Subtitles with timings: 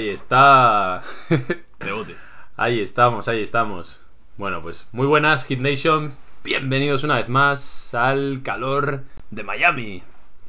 [0.00, 1.02] Ahí está.
[1.78, 2.16] Rebote.
[2.56, 4.02] Ahí estamos, ahí estamos.
[4.38, 6.14] Bueno, pues muy buenas, Hit Nation.
[6.42, 10.02] Bienvenidos una vez más al calor de Miami.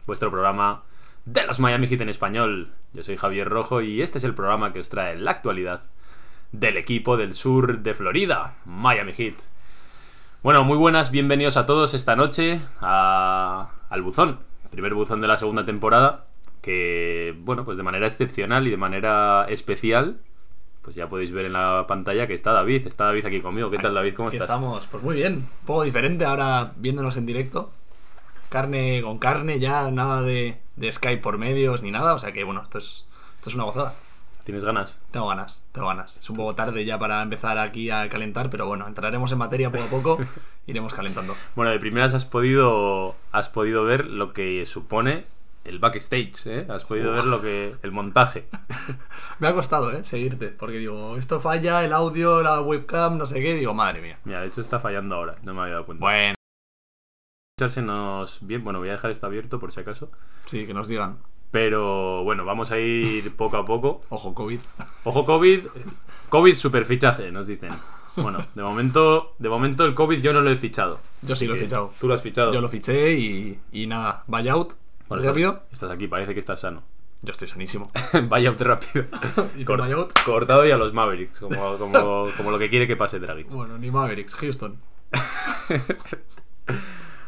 [0.08, 0.84] Vuestro programa
[1.26, 2.72] de los Miami Heat en español.
[2.94, 5.82] Yo soy Javier Rojo y este es el programa que os trae la actualidad
[6.54, 9.36] del equipo del sur de Florida, Miami Heat.
[10.44, 14.40] Bueno, muy buenas, bienvenidos a todos esta noche a- al buzón.
[14.72, 16.28] Primer buzón de la segunda temporada.
[16.62, 20.20] Que, bueno, pues de manera excepcional y de manera especial,
[20.82, 22.88] pues ya podéis ver en la pantalla que está David.
[22.88, 23.70] Está David aquí conmigo.
[23.70, 24.16] ¿Qué tal, David?
[24.16, 24.50] ¿Cómo Aquí estás?
[24.50, 25.34] estamos, pues muy bien.
[25.34, 27.72] Un poco diferente ahora viéndonos en directo.
[28.50, 32.14] Carne con carne, ya nada de, de Skype por medios ni nada.
[32.14, 33.96] O sea que bueno, esto es, esto es una gozada.
[34.44, 35.00] ¿Tienes ganas?
[35.12, 36.18] Tengo ganas, tengo ganas.
[36.18, 39.72] Es un poco tarde ya para empezar aquí a calentar, pero bueno, entraremos en materia
[39.72, 40.18] poco a poco,
[40.68, 41.36] iremos calentando.
[41.56, 45.24] Bueno, de primeras has podido, has podido ver lo que supone
[45.64, 46.66] el backstage, ¿eh?
[46.70, 48.48] Has podido ver lo que el montaje.
[49.40, 50.04] Me ha costado, ¿eh?
[50.04, 53.56] Seguirte, porque digo, esto falla, el audio, la webcam, no sé qué.
[53.56, 54.20] Digo, madre mía.
[54.26, 56.04] Mira, de hecho está fallando ahora, no me había dado cuenta.
[56.06, 56.36] Bueno,
[57.58, 60.10] Escuchársenos bien, bueno, voy a dejar esto abierto por si acaso.
[60.46, 61.18] sí, que nos digan.
[61.52, 64.02] Pero bueno, vamos a ir poco a poco.
[64.10, 64.60] Ojo, COVID.
[65.04, 65.66] Ojo COVID,
[66.30, 67.72] COVID super fichaje, nos dicen.
[68.16, 71.00] Bueno, de momento, de momento el COVID yo no lo he fichado.
[71.22, 71.94] Yo sí lo he fichado.
[72.00, 72.54] Tú lo has fichado.
[72.54, 74.74] Yo lo fiché y, y nada, buyout.
[75.12, 75.64] Bueno, estás, rápido.
[75.74, 76.84] estás aquí, parece que estás sano.
[77.22, 77.92] Yo estoy sanísimo.
[78.30, 79.04] Vaya rápido.
[79.58, 80.14] ¿Y con buyout?
[80.24, 83.50] cortado y a los Mavericks, como, como, como lo que quiere que pase Dragic.
[83.50, 84.78] Bueno, ni Mavericks, Houston.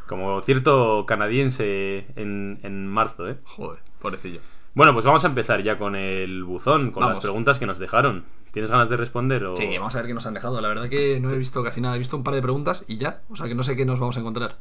[0.08, 3.40] Como cierto canadiense en, en marzo, ¿eh?
[3.44, 4.40] Joder, pobrecillo.
[4.76, 7.18] Bueno, pues vamos a empezar ya con el buzón, con Vamos.
[7.18, 8.24] las preguntas que nos dejaron.
[8.52, 9.58] ¿Tienes ganas de responder o...?
[9.58, 10.62] Sí, vamos a ver qué nos han dejado.
[10.62, 11.98] La verdad que no he visto casi nada.
[11.98, 13.24] He visto un par de preguntas y ya.
[13.30, 14.56] O sea que no sé qué nos vamos a encontrar.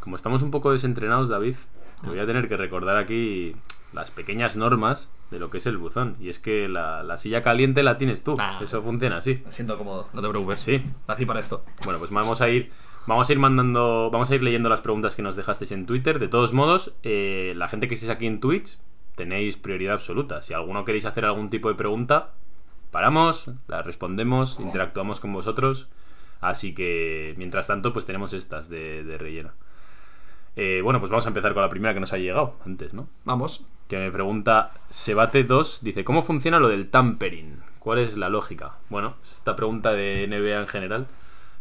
[0.00, 1.54] Como estamos un poco desentrenados, David,
[2.02, 3.54] te voy a tener que recordar aquí
[3.92, 6.16] las pequeñas normas de lo que es el buzón.
[6.20, 8.36] Y es que la, la silla caliente la tienes tú.
[8.38, 8.58] Ah.
[8.62, 9.40] Eso funciona así.
[9.44, 10.60] Me siento cómodo, no te preocupes.
[10.60, 10.84] Sí.
[11.08, 11.64] Nací para esto.
[11.84, 12.70] Bueno, pues vamos a ir.
[13.06, 14.10] Vamos a ir mandando.
[14.10, 16.18] Vamos a ir leyendo las preguntas que nos dejasteis en Twitter.
[16.18, 18.78] De todos modos, eh, la gente que estéis aquí en Twitch,
[19.14, 20.42] tenéis prioridad absoluta.
[20.42, 22.32] Si alguno queréis hacer algún tipo de pregunta,
[22.90, 25.88] paramos, la respondemos, interactuamos con vosotros.
[26.40, 29.52] Así que, mientras tanto, pues tenemos estas de, de relleno.
[30.56, 33.08] Eh, bueno, pues vamos a empezar con la primera que nos ha llegado antes, ¿no?
[33.24, 33.64] Vamos.
[33.88, 37.60] Que me pregunta Sebate2, dice, ¿cómo funciona lo del tampering?
[37.78, 38.78] ¿Cuál es la lógica?
[38.88, 41.06] Bueno, esta pregunta de NBA en general.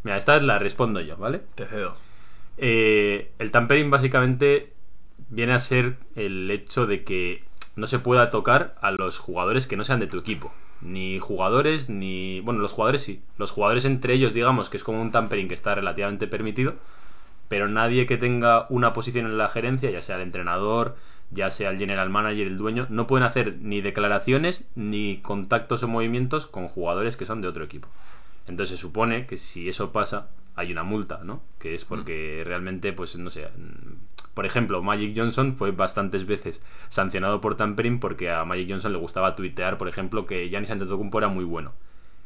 [0.03, 1.41] Mira, esta la respondo yo, ¿vale?
[1.55, 1.93] Te cedo.
[2.57, 4.73] Eh, el tampering básicamente
[5.29, 7.43] viene a ser el hecho de que
[7.75, 10.53] no se pueda tocar a los jugadores que no sean de tu equipo.
[10.81, 12.41] Ni jugadores, ni...
[12.41, 13.23] Bueno, los jugadores sí.
[13.37, 16.75] Los jugadores entre ellos, digamos, que es como un tampering que está relativamente permitido.
[17.53, 20.95] Pero nadie que tenga una posición en la gerencia, ya sea el entrenador,
[21.29, 25.87] ya sea el general manager, el dueño, no pueden hacer ni declaraciones ni contactos o
[25.87, 27.87] movimientos con jugadores que son de otro equipo.
[28.47, 31.43] Entonces se supone que si eso pasa, hay una multa, ¿no?
[31.59, 33.43] Que es porque realmente, pues no sé.
[33.55, 38.93] mm, Por ejemplo, Magic Johnson fue bastantes veces sancionado por tampering porque a Magic Johnson
[38.93, 41.73] le gustaba tuitear, por ejemplo, que Giannis Antetokounmpo era muy bueno.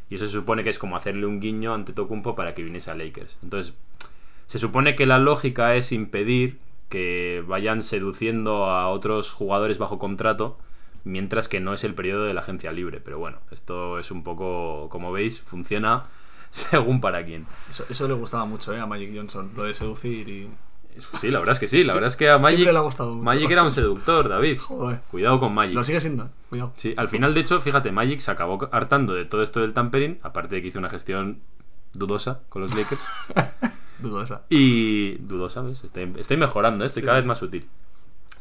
[0.10, 2.92] Y eso se supone que es como hacerle un guiño a Antetokounmpo para que viniese
[2.92, 3.40] a Lakers.
[3.44, 3.74] Entonces,
[4.48, 6.60] se supone que la lógica es impedir
[6.90, 10.58] que vayan seduciendo a otros jugadores bajo contrato
[11.04, 13.02] mientras que no es el periodo de la agencia libre.
[13.02, 16.06] Pero bueno, esto es un poco, como veis, funciona
[16.52, 17.46] según para quién.
[17.70, 18.80] Eso, eso le gustaba mucho, ¿eh?
[18.80, 19.52] A Magic Johnson.
[19.56, 20.50] Lo de seducir y.
[21.20, 22.82] Sí, la verdad es que sí, la verdad es que a Magic, Siempre le ha
[22.82, 23.24] gustado mucho.
[23.24, 24.58] Magic era un seductor, David.
[24.58, 25.00] Joder.
[25.12, 25.76] Cuidado con Magic.
[25.76, 26.32] Lo sigue siendo.
[26.50, 26.74] Cuidado.
[26.76, 30.20] Sí, al final, de hecho, fíjate, Magic se acabó hartando de todo esto del tampering,
[30.24, 31.42] aparte de que hizo una gestión
[31.94, 33.06] dudosa con los Lakers.
[34.00, 34.44] Dudo esa.
[34.50, 35.84] Y dudosa, ¿ves?
[35.84, 36.88] Estoy, estoy mejorando, ¿eh?
[36.88, 37.68] estoy cada vez más sutil.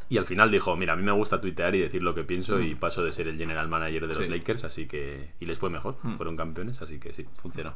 [0.08, 2.60] Y al final dijo, mira, a mí me gusta tuitear y decir lo que pienso
[2.60, 4.28] y paso de ser el general manager de los Sí.
[4.28, 5.30] Lakers, así que...
[5.40, 6.14] Y les fue mejor, Mm.
[6.14, 7.74] fueron campeones, así que sí, funcionó.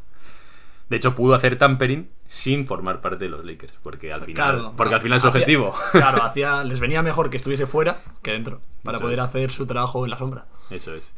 [0.88, 4.75] De hecho, pudo hacer tampering sin formar parte de los Lakers, porque al final, Claro,
[4.76, 5.72] porque no, al final es su objetivo.
[5.93, 8.60] Claro, hacía, les venía mejor que estuviese fuera que dentro.
[8.84, 9.25] Para Eso poder es.
[9.25, 10.46] hacer su trabajo en la sombra.
[10.70, 11.14] Eso es.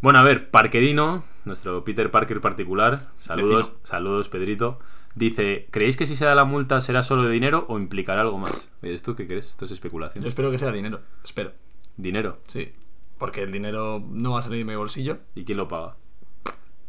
[0.00, 4.78] Bueno, a ver, Parkerino, nuestro Peter Parker particular, saludos, saludos, Pedrito.
[5.14, 8.38] Dice, ¿creéis que si se da la multa será solo de dinero o implicará algo
[8.38, 8.70] más?
[8.82, 9.48] ¿Ves tú qué crees?
[9.48, 10.22] Esto es especulación.
[10.22, 11.00] Yo espero que sea dinero.
[11.24, 11.52] Espero.
[11.96, 12.38] Dinero.
[12.46, 12.72] Sí.
[13.18, 15.18] Porque el dinero no va a salir de mi bolsillo.
[15.34, 15.96] ¿Y quién lo paga?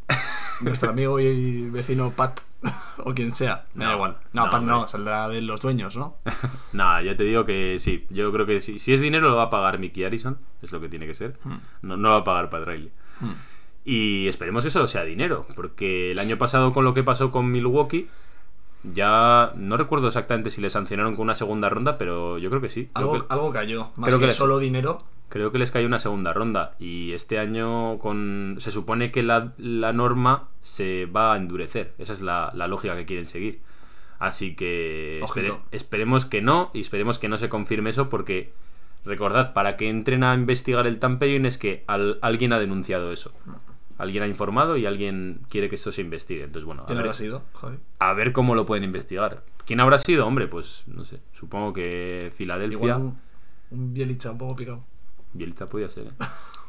[0.62, 2.42] Nuestro amigo y vecino Pat.
[3.06, 3.66] o quien sea.
[3.74, 4.18] Me da igual.
[4.34, 4.88] No, no, Pat no.
[4.88, 6.18] Saldrá de los dueños, ¿no?
[6.74, 8.06] Nada, ya te digo que sí.
[8.10, 10.38] Yo creo que si, si es dinero lo va a pagar Mickey Harrison.
[10.62, 11.40] Es lo que tiene que ser.
[11.44, 11.58] Hmm.
[11.82, 12.92] No, no lo va a pagar Pat Riley.
[13.20, 13.34] Hmm.
[13.86, 15.46] Y esperemos que solo sea dinero.
[15.56, 18.08] Porque el año pasado con lo que pasó con Milwaukee...
[18.94, 22.70] Ya no recuerdo exactamente si le sancionaron con una segunda ronda, pero yo creo que
[22.70, 22.86] sí.
[22.94, 23.90] Creo Algo, que- algo cayó.
[23.98, 24.98] Más creo que, que les- solo dinero.
[25.28, 26.76] creo que les cae una segunda ronda.
[26.80, 31.94] Y este año con se supone que la, la norma se va a endurecer.
[31.98, 33.60] Esa es la, la lógica que quieren seguir.
[34.18, 38.54] Así que espere- esperemos que no y esperemos que no se confirme eso porque
[39.04, 43.34] recordad, para que entren a investigar el tampering es que al- alguien ha denunciado eso.
[44.00, 46.44] Alguien ha informado y alguien quiere que esto se investigue.
[46.46, 47.44] Entonces, bueno, a ¿Quién ver, habrá sido?
[47.54, 47.78] Javi?
[48.00, 49.44] a ver cómo lo pueden investigar.
[49.68, 50.26] ¿Quién habrá sido?
[50.26, 51.20] Hombre, pues no sé.
[51.34, 52.78] Supongo que Filadelfia.
[52.78, 53.20] Igual un,
[53.72, 54.84] un Bielicha un poco picado.
[55.34, 56.12] Bielitsa podía ser, ¿eh?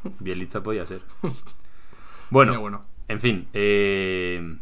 [0.19, 1.01] Bielitsa podía ser.
[2.29, 2.83] Bueno, bueno.
[3.07, 3.47] en fin.
[3.53, 4.57] eh,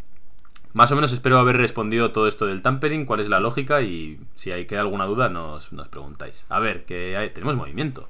[0.73, 4.19] más o menos espero haber respondido todo esto del tampering, cuál es la lógica y
[4.35, 6.45] si hay queda alguna duda nos, nos preguntáis.
[6.49, 8.07] A ver, que hay- tenemos movimiento.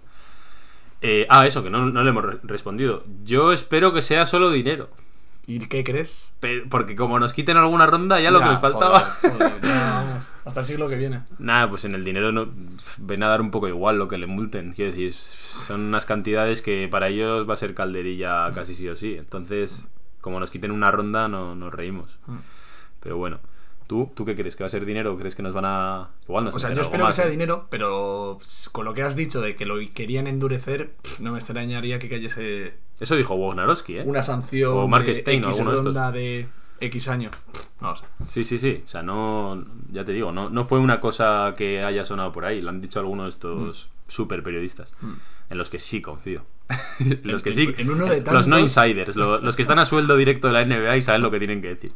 [1.02, 3.04] Eh, ah, eso, que no, no le hemos re- respondido.
[3.24, 4.90] Yo espero que sea solo dinero.
[5.48, 6.36] ¿Y qué crees?
[6.40, 9.00] Pero- porque como nos quiten alguna ronda, ya lo que nos faltaba.
[9.22, 11.22] joder, ya, vamos, hasta el siglo que viene.
[11.40, 12.50] Nada, pues en el dinero no
[12.98, 14.74] ven a dar un poco igual lo que le multen.
[14.74, 18.96] Quiero decir, son unas cantidades que para ellos va a ser calderilla casi sí o
[18.96, 19.16] sí.
[19.18, 19.86] Entonces,
[20.22, 22.20] como nos quiten una ronda, no nos reímos.
[22.28, 22.36] Mm.
[23.00, 23.40] Pero bueno,
[23.90, 24.56] ¿tú, ¿tú qué crees?
[24.56, 26.10] ¿Que va a ser dinero crees que nos van a.
[26.28, 27.32] Igual nos O sea, yo espero que sea ¿eh?
[27.32, 28.38] dinero, pero
[28.72, 32.08] con lo que has dicho de que lo querían endurecer, pff, no me extrañaría que
[32.08, 34.04] cayese Eso dijo Wognarowski, ¿eh?
[34.06, 36.14] una sanción O Mark de Stein o alguno de estos.
[36.14, 36.48] de
[36.82, 37.32] X año.
[37.80, 38.04] Sé.
[38.28, 38.82] Sí, sí, sí.
[38.86, 39.66] O sea, no.
[39.92, 42.62] Ya te digo, no, no fue una cosa que haya sonado por ahí.
[42.62, 44.94] Lo han dicho algunos de estos super periodistas.
[45.50, 46.44] En los que sí confío.
[47.24, 47.74] Los que sí.
[47.80, 48.78] en uno de Los no tantos.
[48.78, 49.16] insiders.
[49.16, 51.62] lo- los que están a sueldo directo de la NBA y saben lo que tienen
[51.64, 51.92] que decir.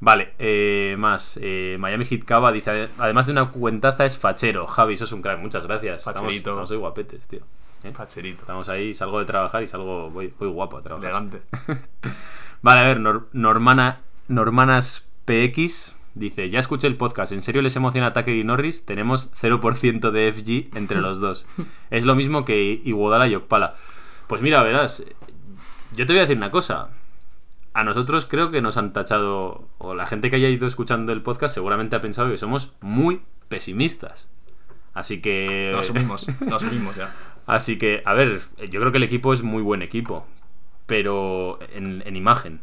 [0.00, 1.38] Vale, eh, más.
[1.42, 4.66] eh, Miami Heat Cava dice: Además de una cuentaza, es fachero.
[4.66, 5.40] Javi, sos un crack.
[5.40, 5.98] Muchas gracias.
[5.98, 6.50] Estamos, Facherito.
[6.50, 7.40] estamos hoy guapetes, tío.
[7.82, 7.92] ¿Eh?
[7.96, 8.40] Pacherito.
[8.40, 10.10] Estamos ahí, salgo de trabajar y salgo.
[10.10, 11.10] Voy, voy guapo a trabajar.
[11.10, 11.42] Elegante.
[12.62, 17.76] Vale, a ver, Nor- Normana, Normanas PX dice, ya escuché el podcast, ¿en serio les
[17.76, 18.86] emociona Tucker y Norris?
[18.86, 21.46] Tenemos 0% de FG entre los dos.
[21.90, 23.74] Es lo mismo que Iguodala y Okpala.
[24.26, 25.04] Pues mira, verás,
[25.94, 26.88] yo te voy a decir una cosa.
[27.76, 31.20] A nosotros creo que nos han tachado, o la gente que haya ido escuchando el
[31.20, 33.20] podcast seguramente ha pensado que somos muy
[33.50, 34.30] pesimistas.
[34.94, 35.72] Así que...
[35.72, 37.14] Lo asumimos, lo asumimos ya.
[37.46, 38.40] Así que, a ver,
[38.70, 40.26] yo creo que el equipo es muy buen equipo,
[40.86, 42.62] pero en, en imagen.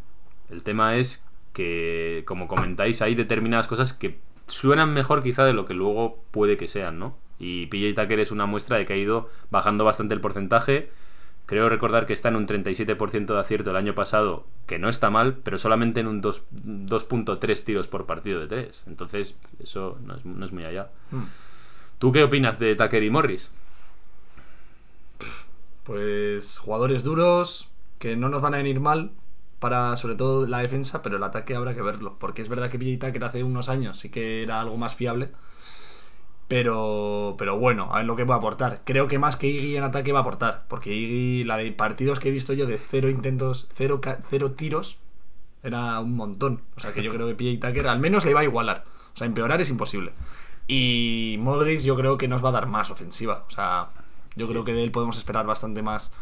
[0.49, 1.23] El tema es
[1.53, 6.57] que, como comentáis, hay determinadas cosas que suenan mejor quizá de lo que luego puede
[6.57, 7.15] que sean, ¿no?
[7.37, 10.89] Y PJ Tucker es una muestra de que ha ido bajando bastante el porcentaje.
[11.45, 15.09] Creo recordar que está en un 37% de acierto el año pasado, que no está
[15.09, 18.85] mal, pero solamente en un 2 2.3 tiros por partido de 3.
[18.87, 20.89] Entonces, eso no es, no es muy allá.
[21.11, 21.23] Mm.
[21.99, 23.53] ¿Tú qué opinas de Tucker y Morris?
[25.83, 27.69] Pues jugadores duros
[27.99, 29.11] que no nos van a venir mal
[29.59, 32.17] para sobre todo la defensa, pero el ataque habrá que verlo.
[32.19, 35.29] Porque es verdad que PJ Tucker hace unos años sí que era algo más fiable.
[36.47, 38.81] Pero, pero bueno, a ver lo que va a aportar.
[38.85, 40.65] Creo que más que Iggy en ataque va a aportar.
[40.67, 43.99] Porque Iggy, la de partidos que he visto yo de cero intentos, cero,
[44.29, 44.97] cero tiros,
[45.63, 46.61] era un montón.
[46.75, 48.83] O sea que yo creo que PJ Tucker al menos le va a igualar.
[49.13, 50.11] O sea, empeorar es imposible.
[50.67, 53.45] Y Modric yo creo que nos va a dar más ofensiva.
[53.47, 53.89] O sea,
[54.35, 54.51] yo Sí.
[54.51, 56.13] creo que de él podemos esperar bastante más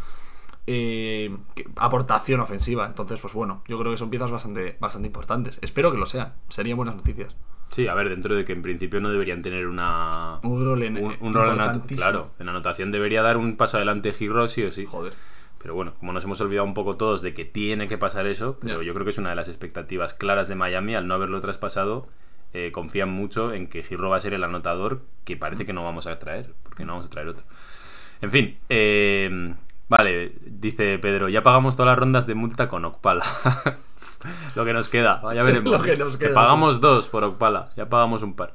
[0.68, 1.36] eh,
[1.78, 2.86] aportación ofensiva.
[2.86, 5.58] Entonces, pues bueno, yo creo que son piezas bastante, bastante importantes.
[5.62, 6.34] Espero que lo sean.
[6.50, 7.36] Serían buenas noticias.
[7.72, 10.40] Sí, a ver, dentro de que en principio no deberían tener una.
[10.44, 11.80] Un rol en un, un rol en.
[11.96, 14.86] Claro, en anotación debería dar un paso adelante Giro sí o sí.
[14.86, 15.14] Joder.
[15.62, 18.58] Pero bueno, como nos hemos olvidado un poco todos de que tiene que pasar eso,
[18.62, 21.40] pero yo creo que es una de las expectativas claras de Miami al no haberlo
[21.40, 22.08] traspasado.
[22.54, 25.84] eh, confían mucho en que Giro va a ser el anotador que parece que no
[25.84, 27.46] vamos a traer, porque no vamos a traer otro.
[28.22, 29.54] En fin, eh,
[29.88, 33.24] vale, dice Pedro, ya pagamos todas las rondas de multa con Okpala.
[34.56, 35.72] Lo que nos queda, ya veremos.
[35.72, 38.54] Lo que nos queda, pagamos dos por Okpala, ya pagamos un par.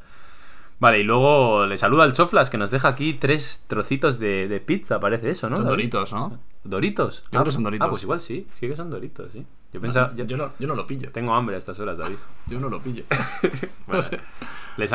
[0.78, 4.60] Vale, y luego le saluda al Choflas que nos deja aquí tres trocitos de, de
[4.60, 5.56] pizza, parece eso, ¿no?
[5.56, 5.90] Son David?
[5.90, 6.38] Doritos, ¿no?
[6.64, 7.24] ¿Doritos?
[7.30, 7.86] creo que son Doritos.
[7.86, 9.46] Ah, pues igual sí, sí que son Doritos, sí.
[9.72, 10.12] Yo pensaba...
[10.14, 11.10] yo- yo, no, yo no lo pillo.
[11.12, 12.16] Tengo hambre a estas horas, David.
[12.46, 13.04] Yo no lo pillo.
[13.86, 14.02] Bueno,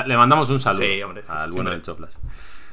[0.06, 2.20] le, mandamos un saludo Sí, hombre, al bueno del Choflas.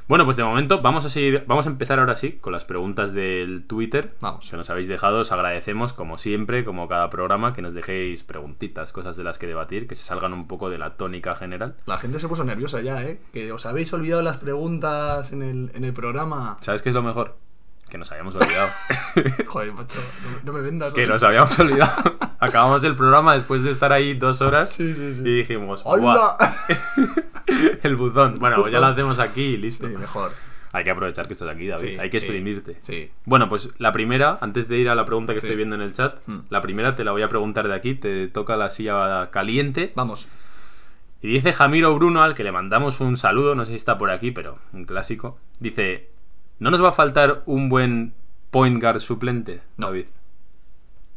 [0.09, 3.13] Bueno, pues de momento vamos a seguir, vamos a empezar ahora sí con las preguntas
[3.13, 4.49] del Twitter Vamos.
[4.49, 5.21] que nos habéis dejado.
[5.21, 9.47] Os agradecemos, como siempre, como cada programa, que nos dejéis preguntitas, cosas de las que
[9.47, 11.75] debatir, que se salgan un poco de la tónica general.
[11.85, 13.21] La gente se puso nerviosa ya, ¿eh?
[13.35, 16.57] Que os habéis olvidado las preguntas en el, en el programa.
[16.63, 17.37] ¿Sabes qué es lo mejor?
[17.89, 18.69] Que nos habíamos olvidado.
[19.47, 19.99] Joder, macho,
[20.45, 20.93] no, no me vendas.
[20.95, 21.15] que ¿no?
[21.15, 21.93] nos habíamos olvidado.
[22.41, 25.21] Acabamos el programa después de estar ahí dos horas Sí, sí, sí.
[25.21, 26.03] y dijimos, ¡Hola!
[26.03, 26.37] "Buah,
[27.83, 28.39] el buzón.
[28.39, 29.87] Bueno, pues ya lo hacemos aquí y listo.
[29.89, 30.33] Sí, mejor.
[30.73, 31.95] Hay que aprovechar que estás aquí, David.
[31.95, 32.77] Sí, Hay que sí, exprimirte.
[32.83, 33.11] Sí.
[33.25, 35.93] Bueno, pues la primera, antes de ir a la pregunta que estoy viendo en el
[35.95, 36.41] chat, Hmm.
[36.51, 37.95] la primera te la voy a preguntar de aquí.
[37.95, 39.93] Te toca la silla caliente.
[39.97, 40.29] Vamos.
[41.23, 44.11] Y dice Jamiro Bruno, al que le mandamos un saludo, no sé si está por
[44.11, 45.39] aquí, pero un clásico.
[45.59, 46.11] Dice,
[46.59, 48.15] ¿No nos va a faltar un buen
[48.51, 49.87] point guard suplente, No.
[49.87, 50.07] David?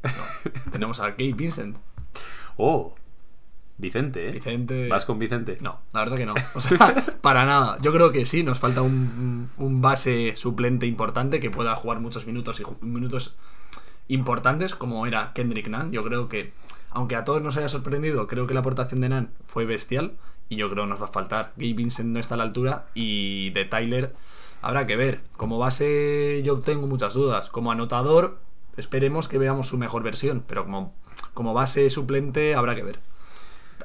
[0.72, 1.78] Tenemos a Gabe Vincent.
[2.58, 2.96] Oh,
[3.78, 4.32] Vicente, ¿eh?
[4.32, 4.88] Vicente.
[4.88, 5.58] ¿Vas con Vicente?
[5.62, 6.36] No, la verdad que no.
[6.54, 7.78] O sea, para nada.
[7.82, 12.28] Yo creo que sí, nos falta un, un base suplente importante que pueda jugar muchos
[12.28, 13.36] minutos y minutos
[14.08, 15.92] importantes, como era Kendrick Nunn.
[15.92, 16.54] Yo creo que,
[16.92, 20.14] aunque a todos nos haya sorprendido, creo que la aportación de Nunn fue bestial
[20.50, 21.54] y yo creo que nos va a faltar.
[21.56, 24.14] Gabe Vincent no está a la altura y de Tyler
[24.62, 25.20] habrá que ver.
[25.38, 27.50] Como base yo tengo muchas dudas.
[27.50, 28.38] Como anotador
[28.78, 30.94] esperemos que veamos su mejor versión, pero como,
[31.34, 33.00] como base suplente habrá que ver.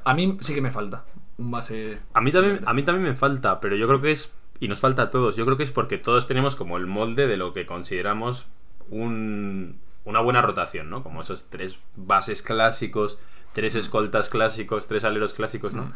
[0.05, 1.03] A mí sí que me falta
[1.37, 1.99] un base.
[2.13, 4.79] A mí, también, a mí también me falta, pero yo creo que es, y nos
[4.79, 7.53] falta a todos, yo creo que es porque todos tenemos como el molde de lo
[7.53, 8.47] que consideramos
[8.89, 11.03] un- una buena rotación, ¿no?
[11.03, 13.19] Como esos tres bases clásicos,
[13.53, 15.91] tres escoltas clásicos, tres aleros clásicos, ¿no?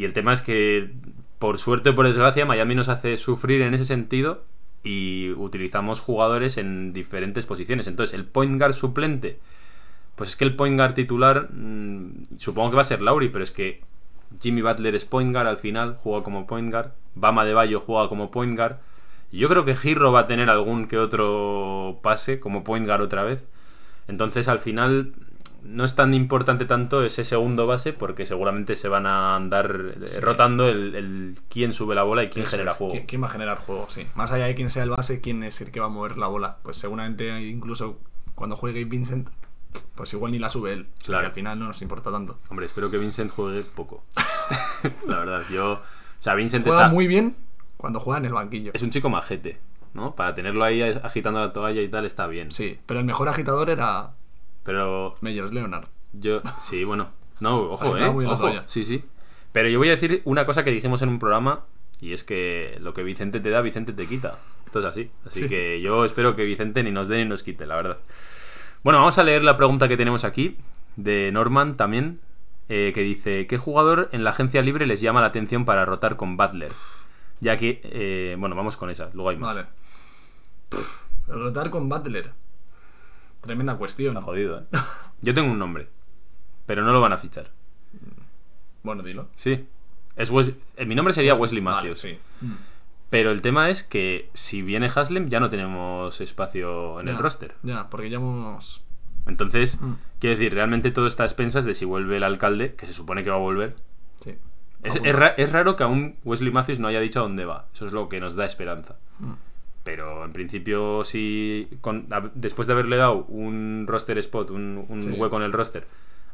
[0.00, 0.94] Y el tema es que,
[1.38, 4.44] por suerte o por desgracia, Miami nos hace sufrir en ese sentido
[4.82, 7.86] y utilizamos jugadores en diferentes posiciones.
[7.86, 9.40] Entonces, el point guard suplente,
[10.16, 13.44] pues es que el point guard titular, mm, supongo que va a ser Lauri, pero
[13.44, 13.82] es que
[14.40, 16.92] Jimmy Butler es point guard al final, juega como point guard.
[17.14, 18.78] Bama de Bayo juega como point guard.
[19.32, 23.22] Yo creo que Girro va a tener algún que otro pase como point guard otra
[23.22, 23.44] vez.
[24.08, 25.12] Entonces al final
[25.62, 30.08] no es tan importante tanto ese segundo base porque seguramente se van a andar eh,
[30.08, 30.20] Sí.
[30.20, 32.76] rotando el, el quién sube la bola y quién Eso genera es.
[32.78, 32.94] juego.
[33.06, 33.86] ¿Quién, va a generar juego?
[33.90, 34.06] Sí.
[34.14, 36.26] Más allá de quién sea el base, quién es el que va a mover la
[36.28, 36.56] bola.
[36.62, 37.98] Pues seguramente incluso
[38.34, 39.28] cuando juegue Vincent,
[39.94, 40.88] pues igual ni la sube él.
[41.04, 41.26] Claro.
[41.26, 42.38] al final no nos importa tanto.
[42.48, 44.02] Hombre, espero que Vincent juegue poco.
[45.06, 45.72] la verdad, yo...
[45.74, 45.82] O
[46.22, 46.92] sea, Vincent Juega está...
[46.94, 47.36] muy bien
[47.76, 48.72] cuando juega en el banquillo.
[48.74, 49.58] Es un chico majete,
[49.94, 50.14] ¿no?
[50.14, 52.50] Para tenerlo ahí agitando la toalla y tal está bien.
[52.50, 54.10] Sí, pero el mejor agitador era
[54.64, 55.86] Pero Meyers Leonard.
[56.12, 57.08] Yo, sí, bueno.
[57.40, 58.06] No, ojo, eh.
[58.26, 58.50] Ojo.
[58.66, 59.04] Sí, sí.
[59.52, 61.64] Pero yo voy a decir una cosa que dijimos en un programa.
[62.00, 64.38] Y es que lo que Vicente te da, Vicente te quita.
[64.64, 65.10] Esto es así.
[65.26, 65.48] Así Sí.
[65.48, 67.98] que yo espero que Vicente ni nos dé ni nos quite, la verdad.
[68.82, 70.56] Bueno, vamos a leer la pregunta que tenemos aquí.
[70.96, 72.20] De Norman también.
[72.72, 76.16] eh, que dice: ¿Qué jugador en la agencia libre les llama la atención para rotar
[76.16, 76.72] con Butler?
[77.40, 79.10] Ya que, eh, bueno, vamos con esa.
[79.12, 79.56] Luego hay más.
[79.56, 79.66] Vale.
[81.26, 82.30] Rotar con Butler.
[83.40, 84.12] Tremenda cuestión.
[84.12, 84.64] Está jodido, ¿eh?
[85.22, 85.88] Yo tengo un nombre.
[86.66, 87.50] Pero no lo van a fichar.
[88.82, 89.28] Bueno, dilo.
[89.34, 89.66] Sí.
[90.16, 91.98] Es Wes- eh, mi nombre sería Wesley Vale, Matthews.
[92.00, 92.18] sí.
[93.10, 97.54] Pero el tema es que si viene Haslem ya no tenemos espacio en el roster.
[97.62, 98.82] Ya, porque ya hemos.
[99.26, 99.94] Entonces, Mm.
[100.18, 103.24] quiero decir, realmente todo está a expensas de si vuelve el alcalde, que se supone
[103.24, 103.76] que va a volver.
[104.20, 104.36] Sí.
[104.82, 107.66] Es, es ra- es raro que aún Wesley Matthews no haya dicho a dónde va.
[107.74, 108.96] Eso es lo que nos da esperanza.
[109.18, 109.32] Mm.
[109.90, 115.02] Pero en principio, si con- a- después de haberle dado un roster spot, un, un
[115.02, 115.10] Sí.
[115.10, 115.84] hueco en el roster,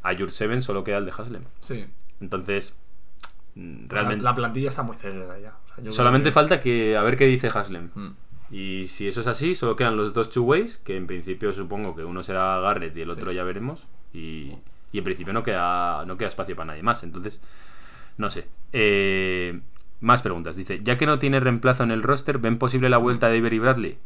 [0.02, 1.42] a Jur Seven solo queda el de Haslem.
[1.58, 1.86] Sí.
[2.20, 2.76] Entonces,
[3.54, 4.22] mm, realmente.
[4.22, 5.54] la plantilla está muy cerrada ya.
[5.64, 7.90] O sea, yo solamente que- falta que a ver qué dice Haslem.
[7.94, 8.10] Mm.
[8.50, 12.04] Y si eso es así, solo quedan los dos two-ways, que en principio supongo que
[12.04, 13.36] uno será Garrett y el otro Sí.
[13.36, 13.88] ya veremos.
[14.12, 14.52] Y,
[14.92, 17.02] y en principio no queda, no queda espacio para nadie más.
[17.02, 17.40] Entonces,
[18.18, 18.46] no sé.
[18.72, 19.60] Eh,
[20.00, 20.56] más preguntas.
[20.56, 23.58] Dice, ya que no tiene reemplazo en el roster, ¿ven posible la vuelta de Avery
[23.58, 23.98] Bradley?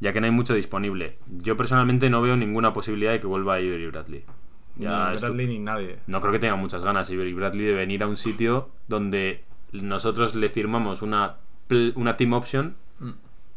[0.00, 1.18] Ya que no hay mucho disponible.
[1.28, 4.24] Yo personalmente no veo ninguna posibilidad de que vuelva Avery Bradley.
[4.76, 5.98] Ya ni esto- Bradley ni nadie.
[6.06, 10.34] no creo que tenga muchas ganas Avery Bradley de venir a un sitio donde nosotros
[10.36, 11.36] le firmamos una,
[11.94, 13.10] una team option Mm.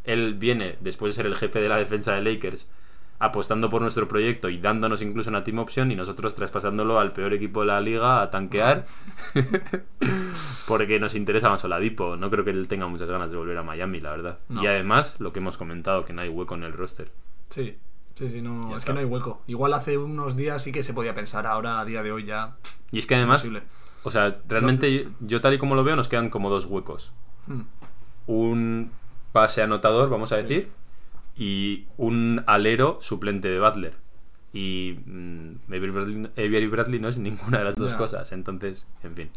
[0.06, 2.70] él viene, después de ser el jefe de la defensa de Lakers,
[3.26, 7.34] apostando por nuestro proyecto y dándonos incluso una team option y nosotros traspasándolo al peor
[7.34, 8.86] equipo de la liga a tanquear
[10.68, 12.16] porque nos interesa más Oladipo.
[12.18, 14.40] No creo que él tenga muchas ganas de volver a Miami, la verdad.
[14.50, 14.64] No.
[14.64, 17.12] Y además, lo que hemos comentado, que no hay hueco en el roster.
[17.50, 17.78] Sí,
[18.16, 18.88] sí, sí, no, Ya es está.
[18.88, 19.42] que no hay hueco.
[19.48, 22.56] Igual hace unos días sí que se podía pensar, ahora a día de hoy ya.
[22.92, 23.68] Y es que además, Imposible.
[24.04, 27.14] o sea, realmente yo, yo tal y como lo veo nos quedan como dos huecos.
[27.48, 27.62] Mm.
[28.28, 28.92] un
[29.34, 30.42] pase anotador, vamos a Sí.
[30.44, 30.72] decir,
[31.36, 33.96] y un alero suplente de Butler.
[34.54, 39.16] Y mm, Avery Bradley, Avery Bradley no es ninguna de las dos cosas, entonces, en
[39.16, 39.30] fin.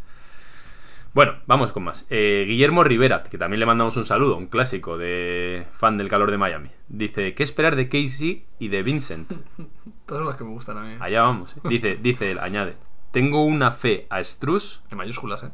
[1.14, 2.06] Bueno, vamos con más.
[2.10, 6.30] Eh, Guillermo Rivera, que también le mandamos un saludo, un clásico de fan del calor
[6.30, 6.68] de Miami.
[6.88, 9.32] Dice, ¿qué esperar de Casey y de Vincent?
[10.06, 10.96] Todos los que me gustan a mí.
[11.00, 11.56] Allá vamos.
[11.56, 11.60] ¿eh?
[11.64, 12.76] Dice, dice él, añade,
[13.12, 15.50] tengo una fe a Struz En mayúsculas, ¿eh?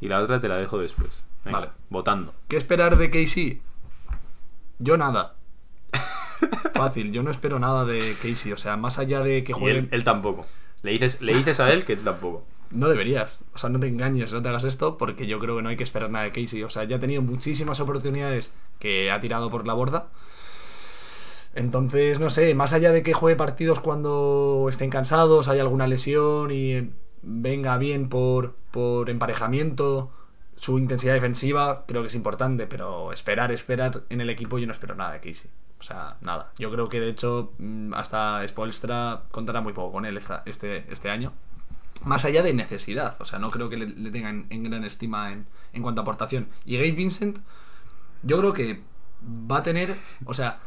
[0.00, 1.24] y la otra te la dejo después.
[1.44, 1.72] Venga, Vale.
[1.90, 2.32] Votando.
[2.46, 3.60] ¿Qué esperar de Casey?
[4.78, 5.33] Yo nada.
[6.74, 8.52] Fácil, yo no espero nada de Casey.
[8.52, 9.78] O sea, más allá de que Y juegue.
[9.78, 10.46] él, él tampoco.
[10.82, 12.44] Le dices, le dices a él que él tampoco.
[12.70, 13.44] No deberías.
[13.54, 15.76] O sea, no te engañes, no te hagas esto, porque yo creo que no hay
[15.76, 16.62] que esperar nada de Casey.
[16.62, 20.08] O sea, ya ha tenido muchísimas oportunidades que ha tirado por la borda.
[21.54, 26.50] Entonces, no sé, más allá de que juegue partidos cuando estén cansados, haya alguna lesión
[26.50, 26.90] y
[27.22, 30.10] venga bien por, por emparejamiento,
[30.56, 34.72] Su intensidad defensiva creo que es importante, pero esperar, esperar en el equipo yo no
[34.72, 35.50] espero nada de Casey.
[35.84, 36.50] O sea, nada.
[36.58, 40.90] Yo creo que de hecho mm, hasta Spolstra contará muy poco con él esta- este,
[40.90, 41.30] este año.
[42.06, 43.16] Más allá de necesidad.
[43.18, 46.02] O sea, no creo que le, le tengan en gran estima en, en cuanto a
[46.02, 46.48] aportación.
[46.64, 47.36] Y Gabe Vincent,
[48.22, 48.82] yo creo que
[49.22, 50.58] va a tener, o sea,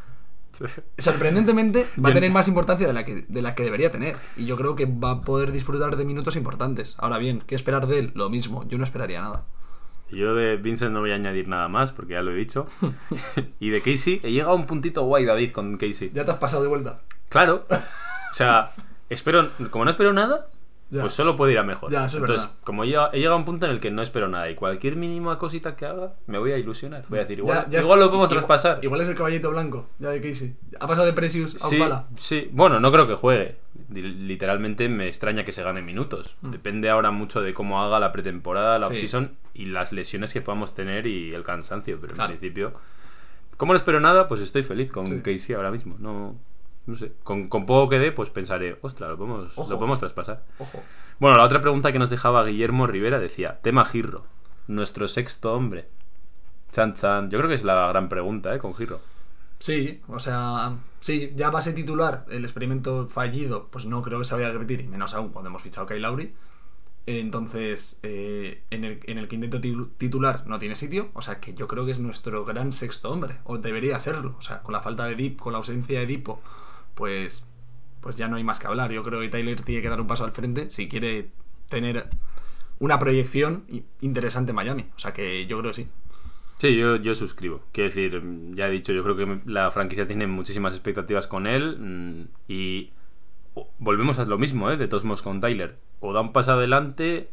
[0.98, 4.18] sorprendentemente va a tener más importancia de la, que, de la que debería tener.
[4.36, 6.96] Y yo creo que va a poder disfrutar de minutos importantes.
[7.00, 8.12] Ahora bien, ¿qué esperar de él?
[8.16, 9.46] Lo mismo, yo no esperaría nada.
[10.12, 12.68] Yo de Vincent no voy a añadir nada más porque ya lo he dicho.
[13.60, 16.12] y de Casey, he llegado a un puntito guay, David, con Casey.
[16.14, 17.02] ¿Ya te has pasado de vuelta?
[17.30, 17.66] Claro.
[17.70, 18.70] O sea,
[19.10, 20.48] espero, como no espero nada,
[20.90, 21.02] Ya.
[21.02, 21.92] pues solo puede ir a mejor.
[21.92, 22.62] Ya, eso es Entonces, verdad.
[22.64, 24.96] como ya he llegado a un punto en el que no espero nada y cualquier
[24.96, 27.04] mínima cosita que haga, me voy a ilusionar.
[27.10, 28.80] Voy a decir, igual, Ya- igual es- lo podemos igual- traspasar.
[28.82, 30.56] Igual es el caballito blanco, ya de Casey.
[30.80, 32.06] Ha pasado de Precious a Sí, Upala.
[32.16, 32.50] sí.
[32.54, 33.58] Bueno, no creo que juegue.
[33.90, 36.38] Literalmente me extraña que se gane minutos.
[36.42, 36.52] Mm.
[36.52, 38.94] Depende ahora mucho de cómo haga la pretemporada, la Sí.
[38.94, 41.98] offseason y las lesiones que podamos tener y el cansancio.
[42.00, 42.30] Pero en Claro.
[42.30, 42.74] principio,
[43.58, 45.20] como no espero nada, pues estoy feliz con Sí.
[45.22, 45.96] Casey ahora mismo.
[46.00, 46.36] No,
[46.88, 47.14] no sé.
[47.24, 49.70] Con, con poco que dé, pues pensaré, ostras, lo podemos, Ojo.
[49.70, 50.44] lo podemos traspasar.
[50.58, 50.82] Ojo.
[51.20, 54.24] Bueno, la otra pregunta que nos dejaba Guillermo Rivera decía, tema Girro,
[54.68, 55.90] nuestro sexto hombre.
[56.72, 57.30] Chan chan.
[57.30, 58.60] Yo creo que es la gran pregunta, ¿eh?
[58.60, 59.00] Con Girro.
[59.60, 64.36] Sí, o sea, sí, ya base titular, el experimento fallido, pues no creo que se
[64.36, 66.34] vaya a repetir, y menos aún cuando hemos fichado a Kyle Lowry.
[67.08, 69.62] Entonces, eh, en, el, en el quinteto
[69.98, 73.38] titular no tiene sitio, o sea que yo creo que es nuestro gran sexto hombre,
[73.46, 74.36] o debería serlo.
[74.38, 76.42] O sea, con la falta de Dip, con la ausencia de Dipo,
[76.98, 77.48] pues,
[78.02, 78.92] pues ya no hay más que hablar.
[78.92, 81.30] Yo creo que Tyler tiene que dar un paso al frente si quiere
[81.70, 82.10] tener
[82.80, 83.66] una proyección
[84.02, 84.86] interesante en Miami.
[84.96, 85.88] O sea que yo creo que sí.
[86.60, 87.62] Sí, yo, yo suscribo.
[87.72, 88.22] Quiero decir,
[88.56, 92.92] ya he dicho, yo creo que la franquicia tiene muchísimas expectativas con él mm, y
[93.54, 94.78] o- volvemos a lo mismo, ¿eh?
[94.78, 95.78] De todos modos con Tyler.
[96.00, 97.30] O da un paso adelante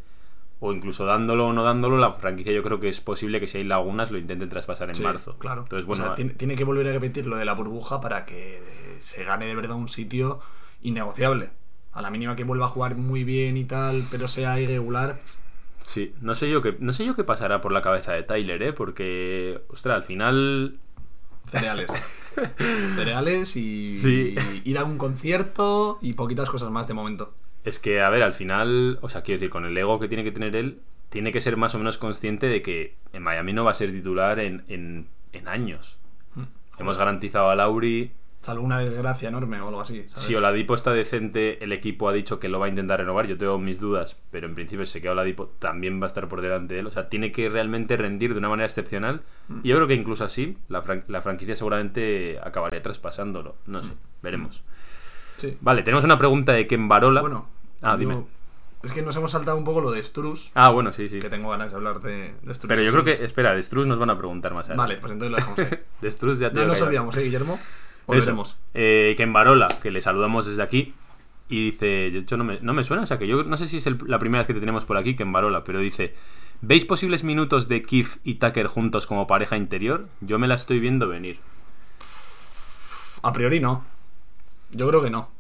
[0.61, 3.59] o incluso dándolo o no dándolo, la franquicia yo creo que es posible que si
[3.59, 5.37] hay lagunas lo intenten traspasar en Sí, marzo.
[5.39, 5.63] Claro.
[5.63, 8.25] Entonces, O bueno, sea, tiene, tiene que volver a repetir lo de la burbuja para
[8.25, 8.63] que
[8.99, 10.41] se gane de verdad un sitio
[10.83, 11.51] innegociable.
[11.93, 15.21] A la mínima que vuelva a jugar muy bien y tal, pero sea irregular.
[15.83, 18.63] sí, no sé yo qué, no sé yo qué pasará por la cabeza de Tyler,
[18.63, 18.73] ¿eh?
[18.73, 20.79] Porque, ostras, al final
[21.51, 21.91] Cereales.
[22.97, 24.35] Cereales y, Sí.
[24.65, 27.33] y ir a un concierto y poquitas cosas más de momento.
[27.65, 30.23] Es que, a ver, al final, o sea, quiero decir, con el ego que tiene
[30.25, 33.65] que tener él, tiene que ser más o menos consciente de que en Miami no
[33.65, 35.99] va a ser titular en, en, en años.
[36.79, 38.11] Hemos garantizado a Lauri.
[38.39, 40.01] Salvo una desgracia enorme o algo así.
[40.09, 40.19] ¿sabes?
[40.19, 43.27] Si Oladipo está decente, el equipo ha dicho que lo va a intentar renovar.
[43.29, 46.29] Yo tengo mis dudas, pero en principio, si se queda Oladipo, también va a estar
[46.29, 46.87] por delante de él.
[46.89, 49.23] O sea, tiene que realmente rendir de una manera excepcional.
[49.63, 53.55] Y yo creo que incluso así, la, fran- la franquicia seguramente acabaría traspasándolo.
[53.67, 54.63] No sé, veremos.
[55.37, 55.57] Sí.
[55.61, 57.21] Vale, tenemos una pregunta de Ken Barola.
[57.21, 57.49] Bueno,
[57.85, 58.25] Ah, digo, dime.
[58.83, 60.51] Es que nos hemos saltado un poco lo de Strus.
[60.55, 61.19] Ah, bueno, sí, sí.
[61.19, 62.55] Que tengo ganas de hablar de, de.
[62.69, 64.95] Pero yo creo que, espera, de Struz nos van a preguntar más adelante.
[64.95, 65.79] Vale, pues entonces lo dejamos ahí.
[66.03, 67.59] De Struz ya te No nos que olvidamos, ¿eh, Guillermo?
[68.07, 68.59] Volveremos.
[68.75, 70.95] Eh, Ken Barola, que le saludamos desde aquí.
[71.49, 73.69] Y dice, de hecho no me, no me suena, o sea que yo no sé
[73.69, 76.15] si es el- la primera vez que te tenemos por aquí, Ken Barola, pero dice,
[76.63, 80.09] ¿veis posibles minutos de Keith y Tucker juntos como pareja interior?
[80.21, 81.39] Yo me la estoy viendo venir.
[83.23, 83.85] A priori no.
[84.73, 85.31] Yo creo que no.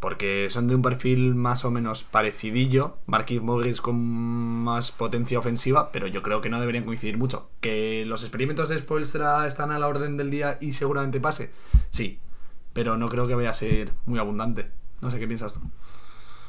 [0.00, 2.98] Porque son de un perfil más o menos parecidillo.
[3.06, 7.50] Marquis Morris con más potencia ofensiva, pero yo creo que no deberían coincidir mucho.
[7.60, 11.50] Que los experimentos de Spoelstra están a la orden del día y seguramente pase.
[11.90, 12.18] Sí.
[12.74, 14.66] Pero no creo que vaya a ser muy abundante.
[15.00, 15.60] No sé qué piensas tú.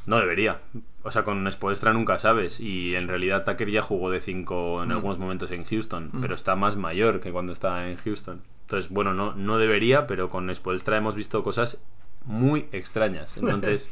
[0.06, 0.60] No debería.
[1.04, 2.60] O sea, con Spoelstra nunca sabes.
[2.60, 4.92] Y en realidad Tucker ya jugó de 5 en Mm.
[4.92, 6.22] algunos momentos en Houston, Mm.
[6.22, 8.42] pero está más mayor que cuando está en Houston.
[8.62, 11.84] Entonces, bueno, no, no debería, pero con Spoelstra hemos visto cosas
[12.26, 13.38] muy extrañas.
[13.42, 13.92] Entonces,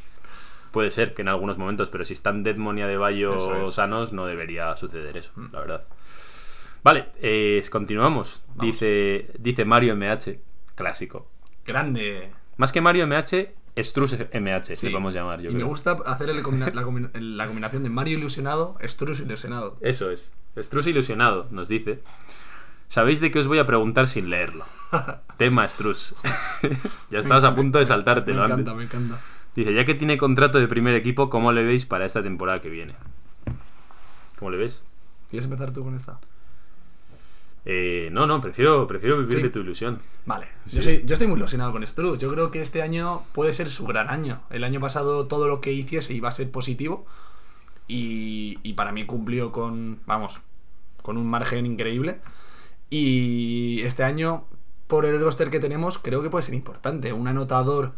[0.72, 3.74] puede ser que en algunos momentos, pero si están Deadmon y Adebayo es.
[3.74, 5.88] Sanos, no debería suceder eso, la verdad.
[6.84, 8.42] Vale, eh, continuamos.
[8.56, 8.66] Vamos.
[8.74, 10.40] Dice, dice Mario MH,
[10.76, 11.30] clásico.
[11.66, 12.30] Grande.
[12.58, 14.86] Más que Mario MH, Strus MH, Sí.
[14.88, 17.90] le podemos llamar, yo y me gusta hacer el combina- la, combina- la combinación de
[17.90, 19.78] Mario ilusionado, Strus ilusionado.
[19.82, 20.34] Eso es.
[20.58, 22.02] Struz ilusionado, nos dice.
[22.90, 24.66] ¿Sabéis de qué os voy a preguntar sin leerlo?
[25.38, 26.16] Tema Struz.
[27.10, 28.60] ya estabas a punto de Me saltártelo antes.
[28.60, 29.20] encanta, me encanta.
[29.56, 32.70] Dice, ya que tiene contrato de primer equipo, ¿cómo le veis para esta temporada que
[32.70, 32.94] viene?
[34.40, 34.84] ¿Cómo le ves?
[35.30, 36.20] ¿Quieres empezar tú con esta?
[37.66, 39.42] Eh, no, no, prefiero, prefiero vivir Sí.
[39.44, 40.00] de tu ilusión.
[40.26, 40.78] Vale, Sí.
[40.78, 42.20] yo, soy- yo estoy muy ilusionado con Struz.
[42.20, 44.42] Yo creo que este año puede ser su gran año.
[44.50, 47.06] El año pasado todo lo que hiciese iba a ser positivo.
[47.88, 50.42] Y, y para mí cumplió con, vamos,
[51.02, 52.20] con un margen increíble.
[52.90, 54.46] Y este año,
[54.94, 57.14] por el roster que tenemos, creo que puede ser importante.
[57.14, 57.94] Un anotador,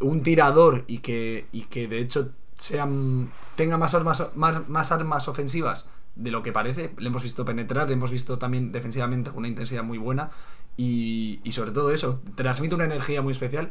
[0.00, 5.86] un tirador y que, y que de hecho sean, tenga más armas, más, armas ofensivas
[6.16, 6.92] de lo que parece.
[6.98, 10.30] Le hemos visto penetrar, le hemos visto también defensivamente una intensidad muy buena.
[10.76, 13.70] Y, y sobre todo eso, transmite una energía muy especial.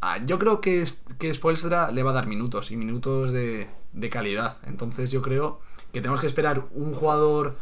[0.00, 3.68] Ah, yo creo que, es- que Spoelstra le va a dar minutos y minutos de,
[3.92, 4.56] de calidad.
[4.66, 5.60] Entonces yo creo
[5.92, 7.56] que tenemos que esperar un jugador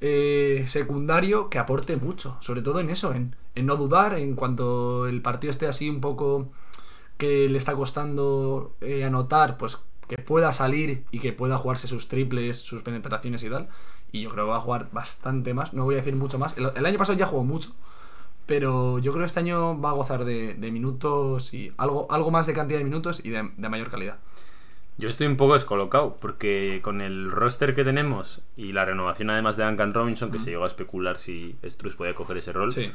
[0.00, 2.36] eh, secundario que aporte mucho.
[2.40, 6.50] Sobre todo en eso, en, no dudar, en cuanto el partido esté así un poco
[7.16, 12.08] que le está costando eh, anotar, pues que pueda salir y que pueda jugarse sus
[12.08, 13.68] triples, sus penetraciones y tal.
[14.12, 15.74] Y yo creo que va a jugar bastante más.
[15.74, 16.56] No voy a decir mucho más.
[16.56, 17.72] El, año pasado ya jugó mucho.
[18.46, 22.46] Pero yo creo que este año va a gozar de, minutos y algo, algo más
[22.46, 24.18] de cantidad de minutos y de mayor calidad.
[24.98, 29.56] Yo estoy un poco descolocado, porque con el roster que tenemos y la renovación además
[29.56, 32.90] de Duncan Robinson, que se llegó a especular si Struz podía coger ese rol, Sí.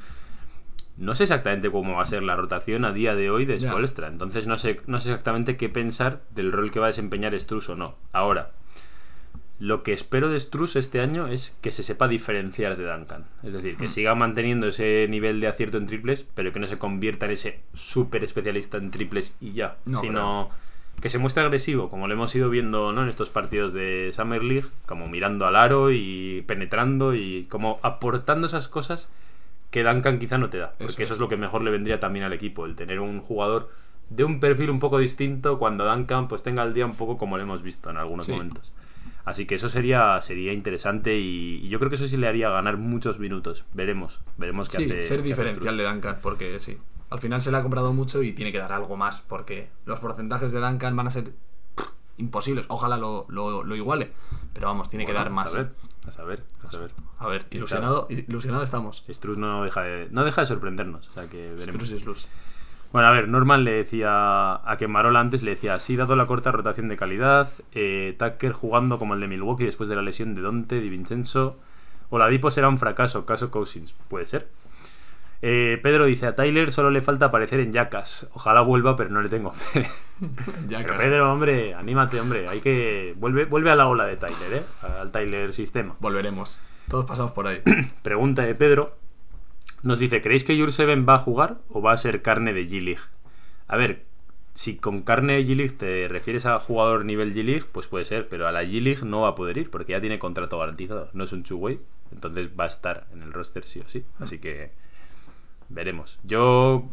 [0.97, 3.69] no sé exactamente cómo va a ser la rotación a día de hoy de Ya.
[3.69, 4.07] Spoelstra.
[4.09, 7.69] Entonces no sé, no sé exactamente qué pensar del rol que va a desempeñar Struz
[7.69, 7.95] o no.
[8.11, 8.51] Ahora,
[9.59, 13.25] lo que espero de Struz este año es que se sepa diferenciar de Duncan.
[13.43, 16.77] Es decir, que siga manteniendo ese nivel de acierto en triples, pero que no se
[16.77, 19.77] convierta en ese súper especialista en triples y ya.
[19.85, 20.49] No, sino
[21.03, 23.03] que se muestre agresivo, como lo hemos ido viendo ¿no?
[23.03, 28.47] en estos partidos de Summer League, como mirando al aro y penetrando y como aportando
[28.47, 29.09] esas cosas
[29.69, 30.71] que Duncan quizá no te da.
[30.77, 31.19] Porque Eso eso, es.
[31.19, 33.69] lo que mejor le vendría también al equipo, el tener un jugador
[34.09, 37.35] de un perfil un poco distinto cuando Duncan pues tenga el día un poco como
[37.35, 38.31] lo hemos visto en algunos Sí.
[38.31, 38.71] momentos.
[39.25, 42.49] Así que eso sería, sería interesante y, y yo creo que eso sí le haría
[42.49, 43.65] ganar muchos minutos.
[43.73, 45.01] Veremos, veremos qué Sí, hace.
[45.01, 46.77] ser diferencial de Duncan, porque sí.
[47.13, 49.99] Al final se le ha comprado mucho y tiene que dar algo más, porque los
[49.99, 51.31] porcentajes de Duncan van a ser
[52.17, 52.65] imposibles.
[52.69, 54.11] Ojalá lo, lo- lo iguale,
[54.53, 55.47] pero vamos, tiene que dar más.
[55.47, 55.71] A saber,
[56.07, 56.91] a saber, a saber.
[57.19, 59.03] A ver, ilusionado, ilusionado estamos.
[59.09, 61.07] Struz no deja de, no deja de sorprendernos.
[61.09, 61.91] O sea que veremos.
[61.91, 62.27] Y Slus.
[62.91, 66.27] Bueno, a ver, Norman le decía a que Marola antes le decía, sí, dado la
[66.27, 70.35] corta rotación de calidad, eh, Tucker jugando como el de Milwaukee después de la lesión
[70.35, 71.57] de Dante, Di Vincenzo,
[72.11, 74.47] Oladipo será un fracaso, caso Cousins, puede ser.
[75.45, 79.21] Eh, Pedro dice, a Tyler solo le falta aparecer en Jackass, ojalá vuelva, pero no
[79.21, 79.85] le tengo fe.
[80.69, 80.95] Pero.
[80.95, 83.13] Pedro, hombre, anímate, hombre, hay que...
[83.17, 84.63] Vuelve, vuelve a la ola de Tyler, ¿eh?
[85.01, 85.97] Al Tyler sistema.
[85.99, 86.61] Volveremos.
[86.87, 87.61] Todos pasamos por ahí.
[88.03, 88.95] Pregunta de Pedro.
[89.81, 93.01] Nos dice, ¿creéis que Jurseven va a jugar o va a ser carne de G-League?
[93.67, 94.05] A ver,
[94.53, 98.47] si con carne de G-League te refieres a jugador nivel G-League, pues puede ser, pero
[98.47, 101.33] a la G-League no va a poder ir porque ya tiene contrato garantizado, no es
[101.33, 101.81] un two-way,
[102.13, 104.05] entonces va a estar en el roster sí o sí.
[104.19, 104.71] Así que
[105.73, 106.19] veremos.
[106.23, 106.89] Yo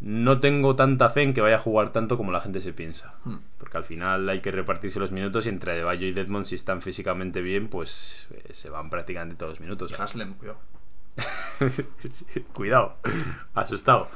[0.00, 3.14] no tengo tanta fe en que vaya a jugar tanto como la gente se piensa.
[3.24, 3.36] Hmm.
[3.58, 6.82] Porque al final hay que repartirse los minutos y entre Adebayo y Deadmond, si están
[6.82, 9.98] físicamente bien, pues eh, se van prácticamente todos los minutos.
[9.98, 10.58] Haslem, cuidado.
[12.52, 12.96] Cuidado,
[13.54, 14.08] asustado.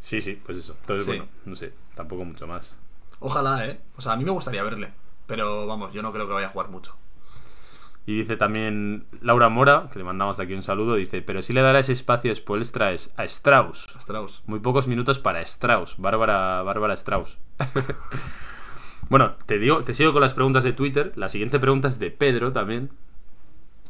[0.00, 0.76] Sí, sí, pues eso.
[0.80, 1.10] Entonces, Sí.
[1.12, 2.76] bueno, no sé, tampoco mucho más.
[3.20, 3.80] Ojalá, ¿eh?
[3.96, 4.92] O sea, a mí me gustaría verle.
[5.26, 6.96] Pero vamos, yo no creo que vaya a jugar mucho.
[8.06, 11.52] Y dice también Laura Mora, que le mandamos de aquí un saludo, dice, pero sí
[11.52, 13.94] le dará ese espacio Spoelstra a Strauss.
[13.98, 14.42] Strauss.
[14.46, 17.38] Muy pocos minutos para Strauss, Bárbara, Bárbara Strauss.
[19.10, 21.12] bueno, te digo, te sigo con las preguntas de Twitter.
[21.16, 22.90] La siguiente pregunta es de Pedro también.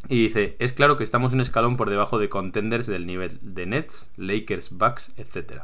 [0.08, 3.66] Y dice, es claro que estamos un escalón por debajo de contenders del nivel de
[3.66, 5.62] Nets, Lakers, Bucks, etc.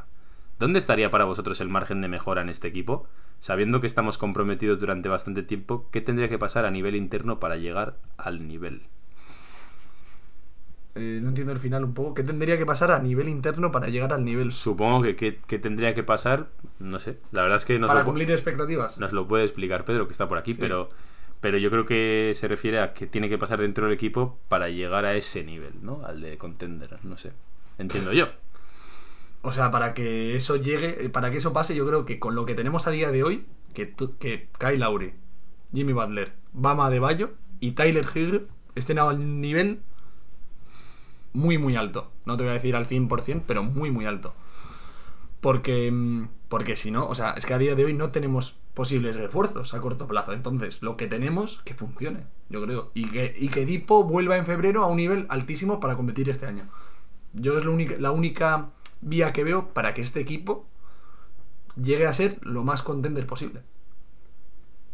[0.58, 3.08] ¿Dónde estaría para vosotros el margen de mejora en este equipo?
[3.40, 7.56] Sabiendo que estamos comprometidos durante bastante tiempo, ¿qué tendría que pasar a nivel interno para
[7.56, 8.82] llegar al nivel?
[10.94, 12.14] Eh, no entiendo el final un poco.
[12.14, 15.58] ¿Qué tendría que pasar a nivel interno para llegar al nivel Supongo que qué qué
[15.58, 17.18] tendría que pasar, no sé.
[17.32, 18.98] La verdad es que nos para lo, cumplir expectativas?
[18.98, 20.58] nos lo puede explicar Pedro, que está por aquí, Sí.
[20.60, 20.88] pero,
[21.42, 24.68] pero yo creo que se refiere a qué tiene que pasar dentro del equipo para
[24.70, 26.02] llegar a ese nivel, ¿no?
[26.06, 27.32] Al de contender, no sé.
[27.78, 28.28] Entiendo yo.
[29.46, 32.34] O sea, para que eso llegue, eh, para que eso pase, yo creo que con
[32.34, 35.14] lo que tenemos a día de hoy, que, que Kyle Lowry,
[35.72, 37.30] Jimmy Butler, Bama de Bayo
[37.60, 39.82] y Tyler Hill estén a un nivel
[41.32, 42.10] muy, muy alto.
[42.24, 44.34] No te voy a decir al 100%, pero muy, muy alto.
[45.40, 48.58] Porque, mm, porque si no, o sea, es que a día de hoy no tenemos
[48.74, 50.32] posibles refuerzos a corto plazo.
[50.32, 52.90] Entonces, lo que tenemos, que funcione, yo creo.
[52.94, 56.46] Y que, y que Dipo vuelva en febrero a un nivel altísimo para competir este
[56.46, 56.64] año.
[57.32, 60.66] Yo es la única, la única vía que veo para que este equipo
[61.80, 63.60] llegue a ser lo más contender posible.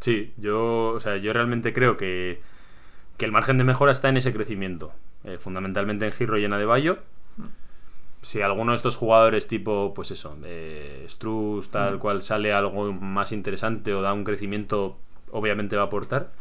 [0.00, 2.40] Sí, yo, o sea, yo realmente creo que,
[3.16, 4.92] que el margen de mejora está en ese crecimiento.
[5.24, 6.98] Eh, fundamentalmente en Giro y en Adebayo.
[8.22, 11.98] Si alguno de estos jugadores tipo, pues eso, eh, Struz, tal Mm.
[11.98, 14.96] cual, sale algo más interesante o da un crecimiento,
[15.32, 16.32] obviamente va a aportar.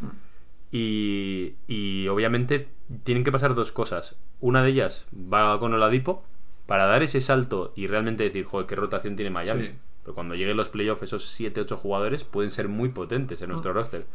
[0.71, 2.67] Y, y obviamente
[3.03, 4.15] tienen que pasar dos cosas.
[4.39, 6.23] Una de ellas va con Oladipo
[6.65, 9.67] para dar ese salto y realmente decir, joder, qué rotación tiene Miami.
[9.67, 9.73] Sí.
[10.03, 14.05] Pero cuando lleguen los playoffs, esos 7-8 jugadores pueden ser muy potentes en nuestro roster.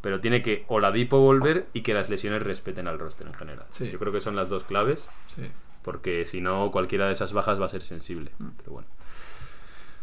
[0.00, 3.66] pero tiene que Oladipo volver y que las lesiones respeten al roster en general.
[3.70, 3.88] Sí.
[3.88, 5.42] Yo creo que son las dos claves, Sí.
[5.82, 8.32] porque si no, cualquiera de esas bajas va a ser sensible.
[8.56, 8.88] Pero bueno.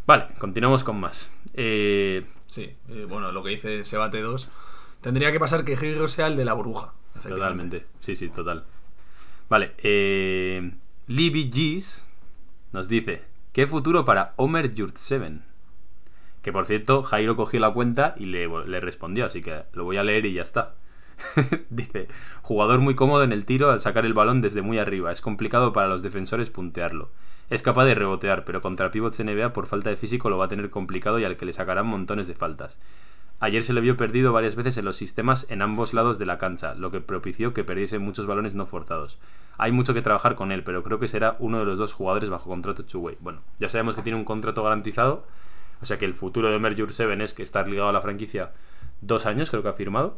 [0.07, 1.31] Vale, continuamos con más.
[1.53, 4.47] Eh, Sí, eh, bueno, lo que dice Sebate 2.
[5.01, 6.93] Tendría que pasar que Hero sea el de la burbuja.
[7.21, 7.85] Totalmente.
[7.99, 8.63] Sí, sí, total.
[9.49, 9.73] Vale.
[9.79, 10.71] Eh,
[11.11, 12.07] Libby G's
[12.71, 15.43] nos dice: ¿Qué futuro para Homer Yurtseven?
[16.43, 19.97] Que por cierto, Jairo cogió la cuenta y le, le respondió, así que lo voy
[19.97, 20.75] a leer y ya está.
[21.71, 22.09] dice:
[22.43, 25.11] Jugador muy cómodo en el tiro al sacar el balón desde muy arriba.
[25.11, 27.09] Es complicado para los defensores puntearlo.
[27.49, 30.49] Es capaz de rebotear, pero contra pivots NBA por falta de físico lo va a
[30.49, 32.79] tener complicado y al que le sacarán montones de faltas.
[33.41, 36.37] Ayer se le vio perdido varias veces en los sistemas en ambos lados de la
[36.37, 39.17] cancha, lo que propició que perdiese muchos balones no forzados.
[39.57, 42.29] Hay mucho que trabajar con él, pero creo que será uno de los dos jugadores
[42.29, 43.17] bajo contrato two-way.
[43.21, 45.25] Bueno, ya sabemos que tiene un contrato garantizado,
[45.81, 48.51] o sea que el futuro de Omer Jurseven es que estar ligado a la franquicia
[49.01, 50.17] dos años, creo que ha firmado.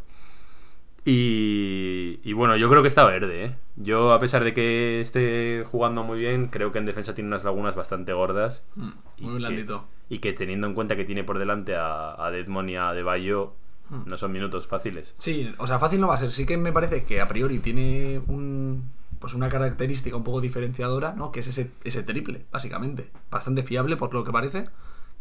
[1.04, 3.56] Y, y bueno, yo creo que está verde, ¿eh?
[3.76, 7.44] Yo, a pesar de que esté jugando muy bien, creo que en defensa tiene unas
[7.44, 8.68] lagunas bastante gordas.
[8.76, 8.82] Mm,
[9.20, 9.86] Muy que- blandito.
[10.12, 13.02] Y que teniendo en cuenta que tiene por delante a, a Deadmon y a De
[13.04, 13.56] Bayo,
[13.90, 14.04] Hmm.
[14.08, 15.14] no son minutos fáciles.
[15.18, 16.32] Sí, o sea, fácil no va a ser.
[16.32, 21.12] Sí que me parece que a priori tiene un, pues una característica un poco diferenciadora,
[21.14, 21.32] ¿no?
[21.34, 23.10] Que es ese, ese triple, básicamente.
[23.30, 24.70] Bastante fiable por lo que parece.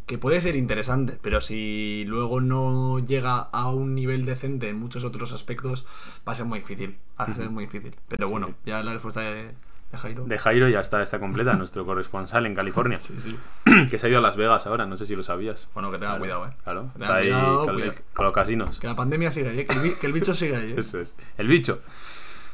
[0.05, 5.03] Que puede ser interesante, pero si luego no llega a un nivel decente en muchos
[5.03, 5.85] otros aspectos,
[6.25, 6.97] va a ser muy difícil.
[7.19, 7.93] Va a ser muy difícil.
[8.07, 8.31] Pero Sí.
[8.31, 9.51] bueno, ya la respuesta de,
[9.91, 10.23] de Jairo.
[10.25, 13.35] De Jairo ya está, está completa, nuestro corresponsal en California, Sí, sí.
[13.89, 15.69] que se ha ido a Las Vegas ahora, no sé si lo sabías.
[15.73, 16.53] Bueno, que tenga Claro, cuidado, eh.
[16.63, 17.65] Claro, Que está ahí cuidado,
[18.13, 18.79] con, los casinos.
[18.79, 20.71] Que la pandemia siga ahí, eh, que, el, bi- que el bicho siga ahí.
[20.71, 20.75] eh.
[20.77, 21.15] Eso es.
[21.37, 21.81] El bicho.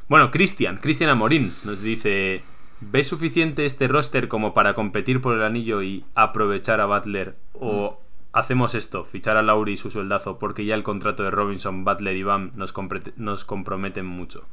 [0.07, 2.41] Bueno, Cristian, Cristian Amorín nos dice:
[2.79, 7.35] ¿Ves suficiente este roster como para competir por el anillo y aprovechar a Butler?
[7.53, 7.99] ¿O
[8.33, 12.15] hacemos esto, fichar a Lauri y su sueldazo, porque ya el contrato de Robinson, Butler
[12.15, 12.73] y Bam nos,
[13.17, 14.45] nos comprometen mucho?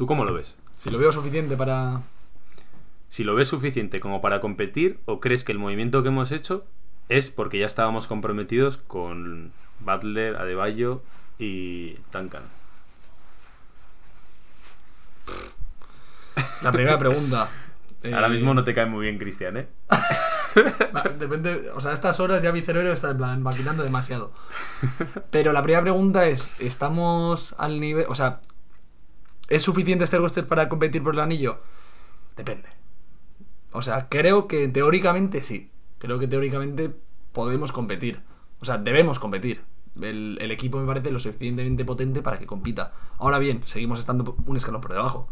[0.00, 0.56] ¿Tú cómo lo ves?
[0.72, 2.00] Si lo veo suficiente para.
[3.10, 6.64] Si lo ves suficiente como para competir, o crees que el movimiento que hemos hecho
[7.10, 11.02] es porque ya estábamos comprometidos con Butler, Adebayo
[11.38, 12.40] y Duncan.
[16.62, 17.50] La primera pregunta.
[18.02, 19.68] eh, Ahora mismo no te cae muy bien, Cristian, ¿eh?
[21.18, 24.32] Depende, o sea, a estas horas ya mi cerebro está en plan maquinando demasiado.
[25.30, 28.40] Pero la primera pregunta es, ¿estamos al nivel, o sea,
[29.50, 31.60] ¿es suficiente este roster para competir por el anillo?
[32.36, 32.68] Depende.
[33.72, 35.70] O sea, creo que teóricamente sí.
[35.98, 36.94] Creo que teóricamente
[37.32, 38.22] podemos competir.
[38.60, 39.62] O sea, debemos competir.
[40.00, 42.92] El, equipo me parece lo suficientemente potente para que compita.
[43.18, 45.28] Ahora bien, seguimos estando un escalón por debajo.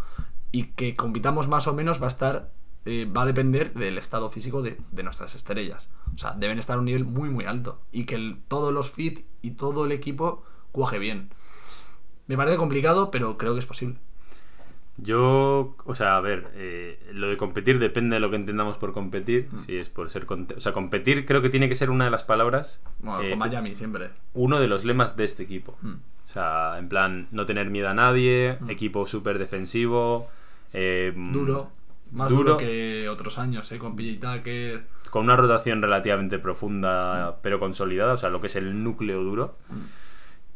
[0.52, 2.52] Y que compitamos más o menos va a estar.
[2.84, 5.90] eh, va a depender del estado físico de, nuestras estrellas.
[6.14, 7.80] O sea, deben estar a un nivel muy, muy alto.
[7.92, 11.30] Y que todos los fit y todo el equipo cuaje bien.
[12.28, 13.96] Me parece complicado, pero creo que es posible.
[15.00, 18.92] Yo, o sea, a ver, eh, lo de competir depende de lo que entendamos por
[18.92, 19.48] competir.
[19.52, 19.58] Mm.
[19.58, 20.26] Si es por ser.
[20.28, 22.80] O sea, competir creo que tiene que ser una de las palabras.
[22.98, 24.10] Bueno, eh, con Miami siempre.
[24.34, 25.76] uno de los lemas de este equipo.
[25.82, 25.92] Mm.
[26.26, 28.70] O sea, en plan, no tener miedo a nadie, Mm.
[28.70, 30.28] equipo súper defensivo.
[30.72, 31.70] eh, Duro.
[32.10, 32.42] Más duro.
[32.54, 32.56] duro.
[32.56, 33.78] que otros años, ¿eh?
[33.78, 34.84] Con PJ Tucker.
[35.10, 39.56] Con una rotación relativamente profunda, pero consolidada, o sea, lo que es el núcleo duro.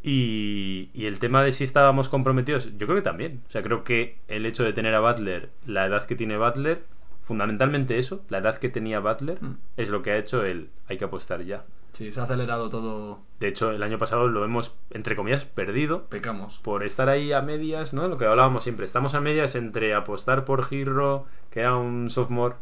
[0.02, 3.42] Y, y el tema de si estábamos comprometidos, yo creo que también.
[3.48, 6.84] O sea, creo que el hecho de tener a Butler, la edad que tiene Butler,
[7.20, 9.56] fundamentalmente eso, la edad que tenía Butler, Mm.
[9.76, 11.64] es lo que ha hecho el hay que apostar ya.
[11.92, 13.20] Sí, se ha acelerado todo.
[13.38, 16.58] De hecho, el año pasado lo hemos, entre comillas, perdido Pecamos.
[16.58, 18.08] por estar ahí a medias, ¿no?
[18.08, 18.86] Lo que hablábamos siempre.
[18.86, 22.54] Estamos a medias entre apostar por Girro, que era un sophomore,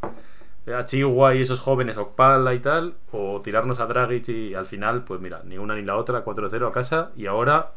[0.75, 5.05] a Chihuahua y esos jóvenes, Okpala y tal, o tirarnos a Dragic y al final,
[5.05, 7.73] pues mira, ni una ni la otra, 4-0 a casa y ahora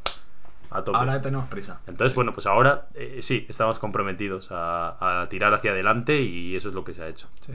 [0.72, 0.98] a tope.
[0.98, 1.80] Ahora tenemos prisa.
[1.88, 2.16] Entonces, Sí.
[2.16, 6.74] bueno, pues ahora eh, sí, estamos comprometidos a, a tirar hacia adelante y eso es
[6.76, 7.28] lo que se ha hecho.
[7.42, 7.54] Sí.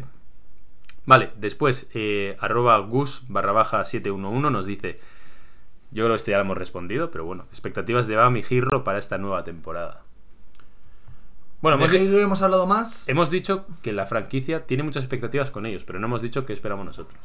[1.06, 5.00] Vale, después, eh, arroba gus barra baja 711 nos dice,
[5.90, 8.84] yo creo que esto ya lo hemos respondido, pero bueno, expectativas de Bam y Girro
[8.84, 10.02] para esta nueva temporada.
[11.60, 13.08] Bueno, ¿De hemos, di- Halo hemos hablado más.
[13.08, 16.52] hemos dicho que la franquicia tiene muchas expectativas con ellos, pero no hemos dicho qué
[16.52, 17.20] esperamos nosotros.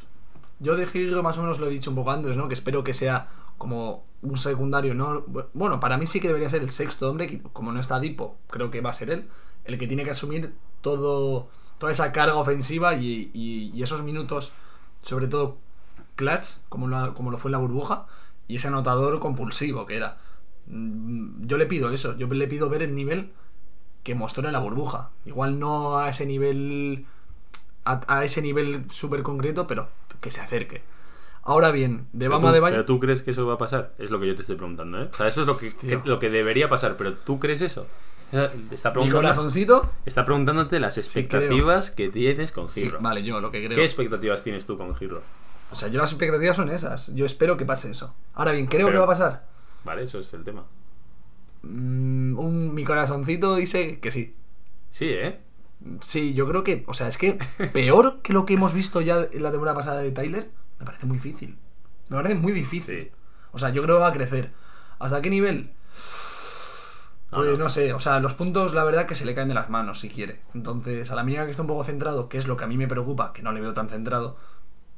[0.59, 2.47] Yo de Halo más o menos lo he dicho un poco antes, ¿no?
[2.47, 5.23] Que espero que sea como un secundario, ¿no?
[5.53, 8.37] Bueno, para mí sí que debería ser el sexto hombre, que como no está Dipo,
[8.49, 9.27] creo que va a ser él,
[9.65, 14.51] el que tiene que asumir todo, toda esa carga ofensiva y, y- y esos minutos,
[15.03, 15.57] sobre todo
[16.15, 18.07] clutch, como lo, como lo fue en la burbuja,
[18.47, 20.17] y ese anotador compulsivo que era.
[20.67, 23.31] Mm, Yo le pido eso, yo le pido ver el nivel
[24.03, 25.09] que mostró en la burbuja.
[25.25, 27.05] Igual no a ese nivel
[27.85, 29.89] a, a ese nivel súper concreto, pero
[30.21, 30.81] que se acerque.
[31.45, 32.73] Ahora bien, de Bama tú, de Bayo.
[32.75, 33.93] pero tú crees que eso va a pasar?
[33.99, 35.09] Es lo que yo te estoy preguntando, ¿eh?
[35.11, 35.73] O sea, eso es lo que,
[36.05, 37.85] lo que debería pasar, pero ¿tú crees eso?
[38.31, 39.89] O sea, te Está Mi preguntando, corazoncito.
[40.05, 42.99] está preguntándote las expectativas que tienes con Sí, Giro.
[43.01, 43.75] vale, yo lo que creo.
[43.75, 45.21] ¿Qué expectativas tienes tú con Giro?
[45.71, 47.13] O sea, yo las expectativas son esas.
[47.13, 48.13] Yo espero que pase eso.
[48.35, 49.45] Ahora bien, creo Pero- que va a pasar.
[49.83, 50.63] Vale, eso es el tema.
[51.63, 54.35] Mm, un, mi corazoncito dice que sí.
[54.91, 55.39] Sí, ¿eh?
[56.01, 57.37] Sí, yo creo que, o sea, es que
[57.73, 60.49] peor que lo que hemos visto ya en la temporada pasada de Tyler,
[60.79, 61.57] me parece muy difícil.
[62.09, 63.05] Me parece muy difícil.
[63.05, 63.11] Sí.
[63.51, 64.51] O sea, yo creo que va a crecer.
[64.99, 65.71] ¿Hasta qué nivel?
[67.31, 67.65] No, Pues no.
[67.65, 69.99] no sé, o sea, los puntos la verdad que se le caen de las manos
[69.99, 70.41] si quiere.
[70.53, 72.77] Entonces, a la mínima que esté un poco centrado, que es lo que a mí
[72.77, 74.37] me preocupa, que no le veo tan centrado,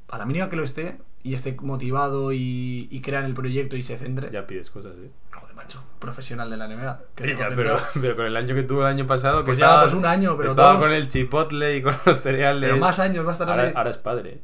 [0.09, 3.77] a la mínima que lo esté y esté motivado y, y crea en el proyecto
[3.77, 4.29] y se centre.
[4.31, 5.11] Ya pides cosas, ¿eh?
[5.55, 6.99] Macho, profesional de la NBA.
[7.15, 9.93] que pero, pero el año que tuvo el año pasado, que Pues ya, estaba, pues
[9.93, 10.83] un año, pero estaba dos.
[10.83, 12.69] con el chipotle y con los cereales.
[12.69, 14.41] Pero más años va a estar ahora, ahora es padre.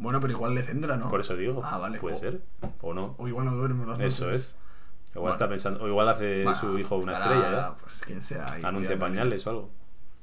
[0.00, 1.08] Bueno, pero igual le centra, ¿no?
[1.08, 1.62] Por eso digo.
[1.64, 1.98] Ah, vale.
[1.98, 2.40] Puede O- ser.
[2.82, 3.14] O no.
[3.18, 4.38] O igual no duerme las Eso noches.
[4.42, 4.56] es.
[5.10, 5.32] Igual Bueno.
[5.32, 5.82] está pensando.
[5.82, 7.72] O igual hace Bueno, su hijo una estará, estrella, ¿eh?
[7.82, 8.46] Pues quien sea.
[8.62, 9.70] Anuncia pañales o algo.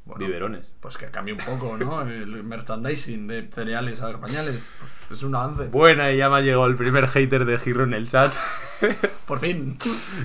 [0.05, 0.75] Bueno, Biberones.
[0.79, 2.01] Pues que cambie un poco, ¿no?
[2.07, 4.73] El merchandising de cereales a pañales.
[5.07, 5.65] Pues es un avance.
[5.67, 8.33] Buena, y ya me ha llegado el primer hater de Giro en el chat.
[9.27, 9.77] Por fin.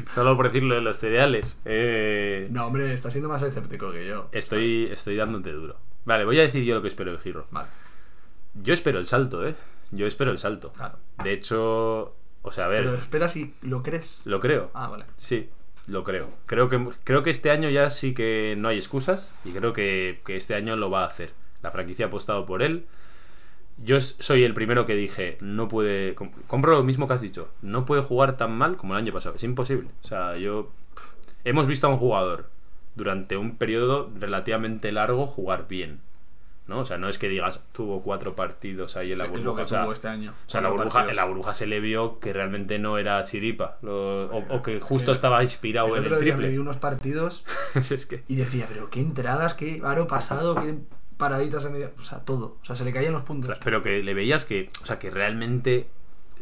[0.08, 1.58] Solo por decirlo de los cereales.
[1.64, 4.28] Eh, No, hombre, está siendo más escéptico que yo.
[4.32, 5.76] estoy, estoy dándote duro.
[6.04, 7.46] Vale, voy a decir yo lo que espero de Giro.
[7.50, 7.68] Vale,
[8.54, 9.54] Yo espero el salto, ¿eh?
[9.92, 10.72] Yo espero el salto.
[10.72, 10.98] claro.
[11.24, 14.26] De hecho, o sea, a ver, Pero espera si lo crees.
[14.26, 14.70] lo creo.
[14.74, 15.04] Ah, vale.
[15.16, 15.48] Sí,
[15.90, 16.31] lo creo.
[16.46, 20.20] Creo que, creo que este año ya sí que no hay excusas y creo que,
[20.24, 21.33] que este año lo va a hacer.
[21.62, 22.87] La franquicia ha apostado por él.
[23.83, 26.14] Yo soy el primero que dije, no puede...
[26.14, 27.48] com- Compro lo mismo que has dicho.
[27.62, 29.37] No puede jugar tan mal como el año pasado.
[29.37, 29.88] Es imposible.
[30.05, 30.70] O sea, yo...
[31.44, 32.50] Hemos visto a un jugador
[32.94, 36.00] durante un periodo relativamente largo jugar bien.
[36.70, 36.78] ¿No?
[36.78, 39.50] O sea, no es que digas, tuvo cuatro partidos ahí en la Sí, es lo
[39.50, 39.61] burbuja.
[39.61, 40.30] que o sea, tuvo este año.
[40.46, 43.78] o sea, la burbuja, en la burbuja se le vio que realmente no era chiripa.
[43.83, 46.44] lo- o, o que justo El- estaba inspirado El en otro el día me vi
[46.46, 46.61] triple.
[46.61, 48.22] unos partidos es que...
[48.28, 50.76] y decía, pero qué entradas, qué aro pasado, qué
[51.16, 51.90] paraditas en medio.
[51.98, 52.56] O sea, todo.
[52.62, 53.59] O sea, se le caían los puntos.
[53.64, 55.88] Pero que le veías que, o sea, que realmente,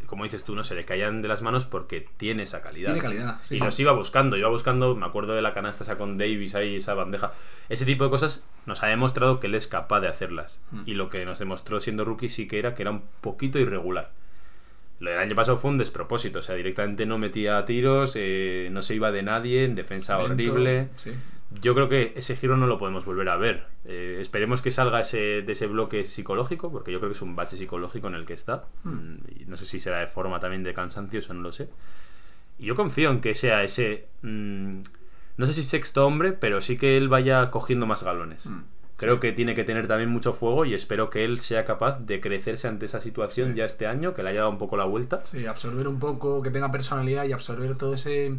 [0.08, 2.94] como dices tú, no se le caían de las manos porque tiene esa calidad.
[2.94, 3.36] Tiene calidad.
[3.44, 3.64] Sí, y sí.
[3.64, 6.94] los iba buscando, iba buscando, me acuerdo de la canasta esa con Davis ahí, esa
[6.94, 7.32] bandeja.
[7.68, 10.62] Ese tipo de cosas nos ha demostrado que él es capaz de hacerlas.
[10.70, 10.82] Mm.
[10.86, 14.10] Y lo que nos demostró siendo rookie sí que era que era un poquito irregular.
[14.98, 18.80] Lo del año pasado fue un despropósito, o sea, directamente no metía tiros, eh, no
[18.80, 20.88] se iba de nadie, en defensa Lento, horrible.
[20.96, 21.12] Sí.
[21.62, 23.66] Yo creo que ese giro no lo podemos volver a ver.
[23.86, 27.34] Eh, esperemos que salga ese, de ese bloque psicológico, porque yo creo que es un
[27.36, 28.64] bache psicológico en el que está.
[28.84, 28.90] Hmm.
[28.92, 31.68] Mm, no sé si será de forma también de cansancio, eso no lo sé.
[32.58, 34.06] Y yo confío en que sea ese.
[34.22, 34.70] mm,
[35.38, 38.46] no sé si sexto hombre, pero sí que él vaya cogiendo más galones.
[38.46, 38.62] Mm,
[38.96, 39.20] Creo sí.
[39.20, 42.66] que tiene que tener también mucho fuego y espero que él sea capaz de crecerse
[42.66, 43.58] ante esa situación Sí.
[43.58, 45.24] ya este año, que le haya dado un poco la vuelta.
[45.24, 48.34] Sí, absorber un poco, que tenga personalidad y absorber todo ese.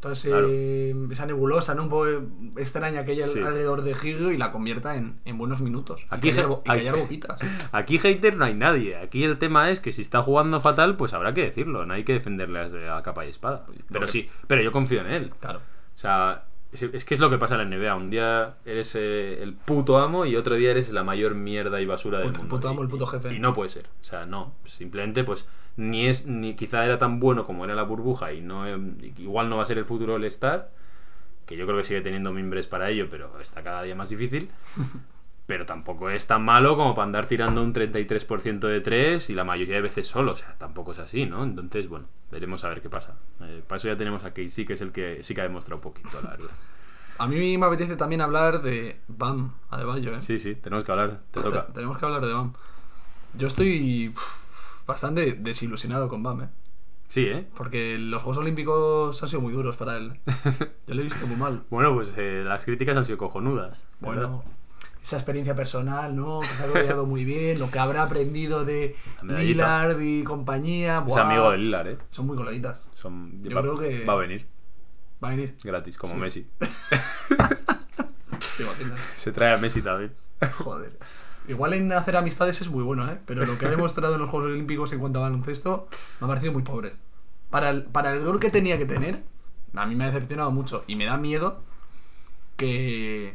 [0.00, 0.48] Toda ese, Claro.
[1.10, 1.84] esa nebulosa, ¿no?
[1.84, 2.06] Un poco
[2.58, 3.38] extraña que hay Sí.
[3.40, 6.06] alrededor de Giro y la convierta en, en buenos minutos.
[6.10, 7.40] Aquí y je- bo- y aquí- callar boquitas.
[7.72, 8.96] Aquí hater no hay nadie.
[8.96, 11.86] Aquí el tema es que si está jugando fatal, pues habrá que decirlo.
[11.86, 13.64] No hay que defenderle a, capa y espada.
[13.90, 15.30] Pero que- sí, pero yo confío en él.
[15.40, 15.58] Claro.
[15.60, 16.44] O sea,
[16.84, 17.94] es, que es lo que pasa en la NBA.
[17.96, 21.86] Un día eres eh, el puto amo y otro día eres la mayor mierda y
[21.86, 22.56] basura del Puto- mundo.
[22.56, 23.34] puto amo, Y- el puto jefe.
[23.34, 23.86] Y no puede ser.
[24.00, 24.54] O sea, no.
[24.64, 28.66] Simplemente, pues, ni es, ni quizá era tan bueno como era la burbuja y no
[28.66, 28.78] eh,
[29.18, 30.70] igual no va a ser el futuro del Star.
[31.46, 34.50] Que yo creo que sigue teniendo mimbres para ello, pero está cada día más difícil.
[35.46, 39.44] Pero tampoco es tan malo como para andar tirando un 33% de 3 y la
[39.44, 40.32] mayoría de veces solo.
[40.32, 41.44] O sea, tampoco es así, ¿no?
[41.44, 43.14] Entonces, bueno, veremos a ver qué pasa.
[43.40, 45.76] Eh, para eso ya tenemos a Casey, que es el que sí que ha demostrado
[45.76, 46.50] un poquito, la verdad.
[47.18, 50.20] A mí me apetece también hablar de Bam Adebayo, ¿eh?
[50.20, 51.22] Sí, sí, tenemos que hablar.
[51.30, 51.66] Te toca.
[51.68, 52.52] Tenemos que hablar de Bam.
[53.34, 54.12] Yo estoy
[54.86, 56.48] bastante desilusionado con Bam, ¿eh?
[57.08, 57.46] Sí, ¿eh?
[57.56, 60.20] Porque los Juegos Olímpicos han sido muy duros para él.
[60.86, 61.62] Yo lo he visto muy mal.
[61.70, 63.86] Bueno, pues eh, las críticas han sido cojonudas.
[64.00, 64.30] ¿verdad?
[65.06, 66.40] Esa experiencia personal, ¿no?
[66.40, 68.96] Que se ha rodeado muy bien, lo que habrá aprendido de.
[69.22, 70.96] Lillard y compañía.
[70.96, 71.20] Es ¡buah!
[71.22, 71.98] amigo de Lilar, ¿eh?
[72.10, 72.88] Son muy coleguitas.
[72.94, 74.46] Son, Yo va, creo que- va a venir
[75.22, 75.54] Va a venir.
[75.62, 76.18] gratis, como Sí.
[76.20, 76.46] Messi.
[79.16, 80.12] Se trae a Messi también.
[80.58, 80.92] Joder.
[81.48, 83.18] Igual en hacer amistades es muy bueno, ¿eh?
[83.26, 85.88] Pero lo que ha demostrado en los Juegos Olímpicos en cuanto a baloncesto
[86.20, 86.94] me ha parecido muy pobre.
[87.50, 89.22] Para el, para el gol que tenía que tener,
[89.74, 91.62] a mí me ha decepcionado mucho y me da miedo
[92.56, 93.34] que.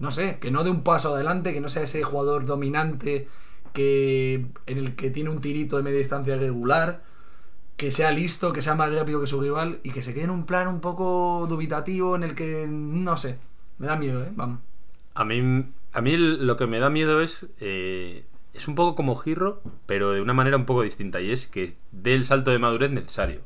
[0.00, 3.28] No sé, que no dé un paso adelante, que no sea ese jugador dominante
[3.72, 7.02] que en el que tiene un tirito de media distancia regular,
[7.76, 10.30] que sea listo, que sea más rápido que su rival y que se quede en
[10.30, 13.38] un plan un poco dubitativo en el que no sé,
[13.78, 14.32] me da miedo, ¿eh?
[14.34, 14.58] Vamos.
[15.14, 18.24] A mí, a mí lo que me da miedo es eh,
[18.54, 21.74] es un poco como Girro, pero de una manera un poco distinta, y es que
[21.92, 23.40] dé el salto de madurez necesario.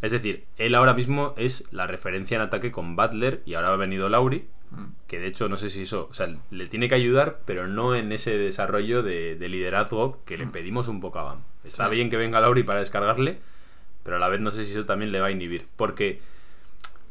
[0.00, 3.76] Es decir, él ahora mismo es la referencia en ataque con Butler y ahora ha
[3.76, 4.48] venido Lauri.
[5.06, 7.94] Que de hecho no sé si eso, o sea, le tiene que ayudar, pero no
[7.94, 11.42] en ese desarrollo de, de liderazgo que le pedimos un poco a Bam.
[11.64, 11.90] Está Mm.
[11.90, 11.94] Sí.
[11.96, 13.38] bien que venga Lauri para descargarle,
[14.02, 16.20] pero a la vez no sé si eso también le va a inhibir, porque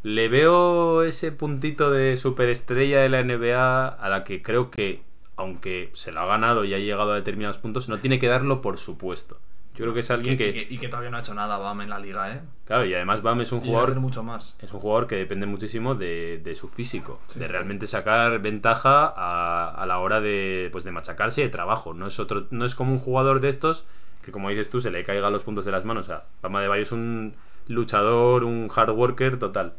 [0.04, 5.02] le veo ese puntito de superestrella de la NBA a la que creo que,
[5.38, 8.62] aunque se lo ha ganado y ha llegado a determinados puntos, no tiene que darlo
[8.62, 9.38] por supuesto.
[9.74, 10.54] Yo creo que es alguien que...
[10.54, 12.42] que, y que todavía no ha hecho nada Bam en la liga, ¿eh?
[12.66, 14.58] Claro, y además Bam es un jugador hacer mucho más.
[14.62, 17.40] es un jugador que depende muchísimo de, de su físico, Sí.
[17.40, 21.94] de realmente sacar ventaja a, a la hora de, pues de machacarse y de trabajo.
[21.94, 23.86] No es, otro, no es como un jugador de estos
[24.24, 26.06] que, como dices tú, se le caigan los puntos de las manos.
[26.08, 27.34] O sea, Bama de Bayo es un
[27.68, 29.74] luchador, un hard worker total.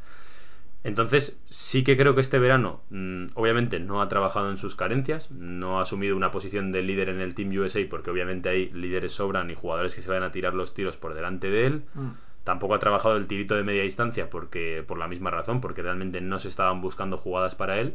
[0.85, 5.31] Entonces, sí que creo que este verano, mm, obviamente, no ha trabajado en sus carencias,
[5.31, 9.13] no ha asumido una posición de líder en el Team USA, porque obviamente hay líderes
[9.13, 11.85] sobran y jugadores que se van a tirar los tiros por delante de él.
[11.95, 12.11] Mm.
[12.43, 16.21] Tampoco ha trabajado el tirito de media distancia porque por la misma razón, porque realmente
[16.21, 17.95] no se estaban buscando jugadas para él.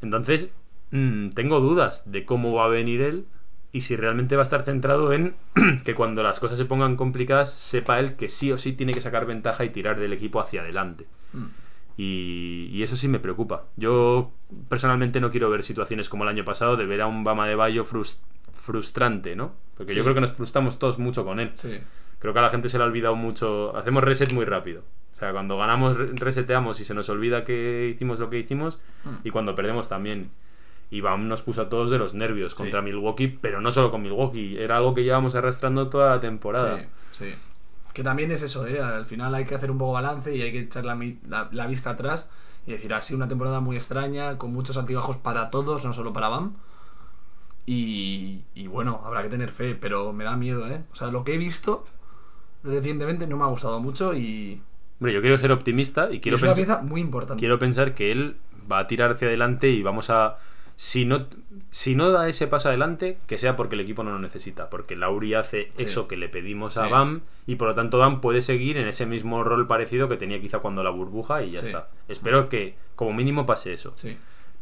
[0.00, 0.50] Entonces,
[0.92, 3.26] mm, tengo dudas de cómo va a venir él
[3.72, 5.34] y si realmente va a estar centrado en
[5.84, 9.02] que cuando las cosas se pongan complicadas sepa él que sí o sí tiene que
[9.02, 11.06] sacar ventaja y tirar del equipo hacia adelante.
[11.32, 11.65] Mm.
[11.96, 13.64] Y, y eso sí me preocupa.
[13.76, 14.30] Yo
[14.68, 17.54] personalmente no quiero ver situaciones como el año pasado de ver a un Bama de
[17.54, 18.18] Bayo frus-
[18.52, 19.54] frustrante, ¿no?
[19.76, 21.52] Porque yo creo que nos frustramos todos mucho con él.
[21.54, 21.78] Sí.
[22.18, 23.76] Creo que a la gente se le ha olvidado mucho.
[23.76, 24.82] Hacemos reset muy rápido.
[25.12, 28.78] O sea, cuando ganamos, re- reseteamos y se nos olvida que hicimos lo que hicimos.
[29.04, 29.14] Mm.
[29.26, 30.30] Y cuando perdemos también.
[30.90, 32.58] Y Bam nos puso a todos de los nervios Sí.
[32.58, 34.56] contra Milwaukee, pero no solo con Milwaukee.
[34.58, 36.86] Era algo que llevamos arrastrando toda la temporada.
[37.12, 37.34] Sí, sí.
[37.96, 38.78] Que también es eso, ¿eh?
[38.78, 40.94] Al final hay que hacer un poco balance y hay que echar la,
[41.28, 42.30] la- la vista atrás
[42.66, 46.12] y decir, ha sido una temporada muy extraña, con muchos altibajos para todos, no solo
[46.12, 46.52] para BAM.
[47.64, 50.82] Y, y bueno, habrá que tener fe, pero me da miedo, ¿eh?
[50.92, 51.84] O sea, lo que he visto
[52.62, 54.60] recientemente no me ha gustado mucho y,
[55.00, 57.40] Hombre, yo quiero ser optimista y quiero es una pieza muy importante.
[57.40, 58.36] quiero pensar que él
[58.70, 60.36] va a tirar hacia adelante y vamos a.
[60.78, 61.26] Si no,
[61.70, 64.68] si no da ese paso adelante, que sea porque el equipo no lo necesita.
[64.68, 65.84] Porque Lauri hace Sí.
[65.84, 66.90] eso que le pedimos a Sí.
[66.90, 70.40] Bam y por lo tanto Bam puede seguir en ese mismo rol parecido que tenía
[70.40, 71.66] quizá cuando la burbuja y ya Sí.
[71.68, 71.88] está.
[72.08, 73.94] Espero que como mínimo pase eso.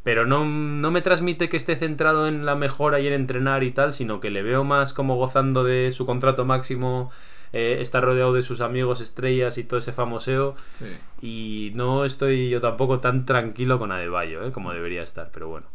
[0.04, 3.70] Pero no, no me transmite que esté centrado en la mejora y en entrenar y
[3.70, 7.10] tal, sino que le veo más como gozando de su contrato máximo,
[7.54, 10.54] eh, está rodeado de sus amigos estrellas y todo ese famoseo.
[10.74, 10.86] Sí.
[11.22, 14.52] Y no estoy yo tampoco tan tranquilo con Adebayo, ¿eh?
[14.52, 15.66] como debería estar, pero bueno.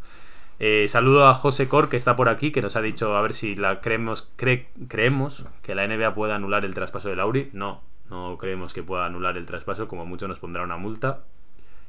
[0.60, 3.34] Eh, saludo a José Cor, que está por aquí, que nos ha dicho a ver
[3.34, 7.50] si la creemos, cre- creemos que la NBA puede anular el traspaso de Lauri.
[7.54, 11.22] No, no creemos que pueda anular el traspaso, como mucho nos pondrá una multa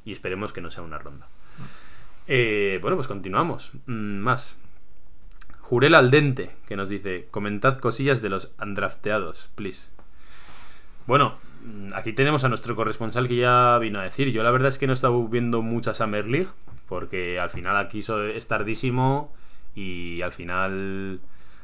[0.05, 1.26] y esperemos que no sea una ronda.
[2.28, 3.72] Eh, bueno, pues continuamos.
[3.86, 4.57] Mm, más.
[5.71, 9.93] Jurel Aldente, que nos dice, comentad cosillas de los undrafteados, please.
[11.07, 14.33] Bueno, mm, aquí tenemos a nuestro corresponsal que ya vino a decir.
[14.33, 16.49] Yo la verdad es que no he estado viendo mucha Summer League,
[16.89, 19.33] porque al final aquí es tardísimo
[19.77, 21.21] y al final...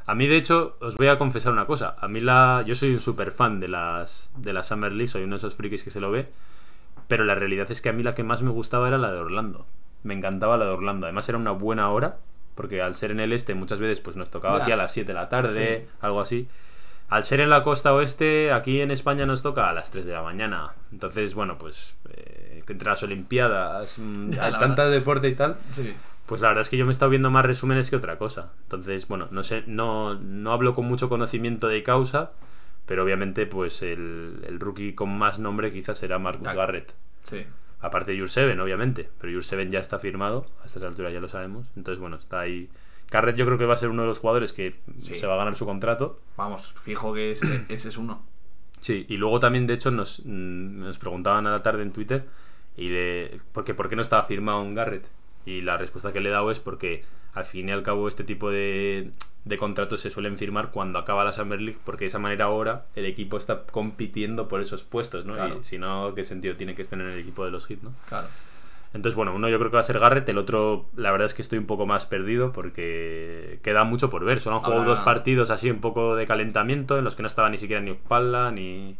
[0.06, 1.96] A mí, de hecho, os voy a confesar una cosa.
[1.98, 2.62] A mí la...
[2.64, 5.56] Yo soy un super fan de las, de la Summer League, soy uno de esos
[5.56, 6.28] frikis que se lo ve.
[7.08, 9.18] Pero la realidad es que a mí la que más me gustaba era la de
[9.18, 9.66] Orlando.
[10.04, 11.06] Me encantaba la de Orlando.
[11.06, 12.18] Además era una buena hora,
[12.56, 14.62] porque al ser en el este muchas veces pues nos tocaba Ya.
[14.64, 15.90] aquí a las 7 de la tarde, Sí.
[16.00, 16.48] algo así.
[17.08, 20.12] Al ser en la costa oeste, aquí en España nos toca a las 3 de
[20.12, 20.72] la mañana.
[20.90, 24.90] Entonces, bueno, pues eh, entre las Olimpiadas, mm, la tanta verdad.
[24.90, 25.94] deporte y tal, Sí.
[26.26, 28.50] pues la verdad es que yo me he estado viendo más resúmenes que otra cosa.
[28.64, 32.32] Entonces, bueno, no sé, no, no hablo con mucho conocimiento de causa,
[32.86, 36.92] pero obviamente pues el, el rookie con más nombre quizás será Marcus Gar- Garrett.
[37.22, 37.44] Sí.
[37.86, 39.08] Aparte de Jurseven, obviamente.
[39.20, 40.46] Pero Jurseven ya está firmado.
[40.62, 41.66] A estas alturas ya lo sabemos.
[41.76, 42.68] Entonces, bueno, está ahí.
[43.10, 45.14] Garrett yo creo que va a ser uno de los jugadores que Sí.
[45.14, 46.18] se va a ganar su contrato.
[46.36, 48.24] Vamos, fijo que ese, ese es uno.
[48.80, 52.26] Sí, y luego también, de hecho, nos, mm, nos preguntaban a la tarde en Twitter
[52.76, 55.08] y le, porque, por qué no estaba firmado un Garrett.
[55.46, 58.24] Y la respuesta que le he dado es porque al fin y al cabo este
[58.24, 59.12] tipo de,
[59.46, 62.84] de contratos se suelen firmar cuando acaba la Summer League, porque de esa manera ahora
[62.96, 65.34] el equipo está compitiendo por esos puestos, ¿no?
[65.34, 65.58] Claro.
[65.60, 67.92] Y si no, ¿qué sentido tiene que estén en el equipo de los Heat, ¿no?
[68.08, 68.26] Claro.
[68.92, 71.34] Entonces, bueno, uno yo creo que va a ser Garrett, el otro, la verdad es
[71.34, 74.40] que estoy un poco más perdido porque queda mucho por ver.
[74.40, 77.26] Solo han jugado Ahora- dos partidos así un poco de calentamiento en los que no
[77.28, 78.96] estaba ni siquiera ni Upalla ni,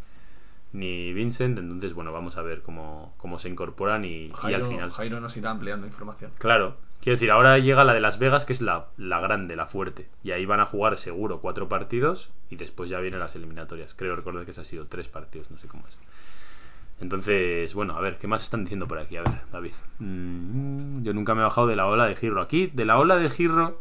[0.72, 1.59] ni Vincent.
[1.59, 4.90] Entonces, bueno, vamos a ver cómo, cómo se incorporan y, y al final.
[4.90, 6.30] Jairo nos irá ampliando información.
[6.38, 6.76] Claro,
[7.07, 10.09] quiero decir, ahora llega la de Las Vegas, que es la, la grande, la fuerte.
[10.24, 13.94] Y ahí van a jugar seguro cuatro partidos y después ya vienen las eliminatorias.
[13.94, 15.96] Creo recordar que ese ha sido tres partidos, no sé cómo es.
[17.00, 19.16] Entonces, bueno, a ver, ¿qué más están diciendo por aquí?
[19.18, 19.70] A ver, David.
[20.00, 22.40] Mm, yo nunca me he bajado de la ola de Girro.
[22.40, 23.80] Aquí, de la ola de Girro,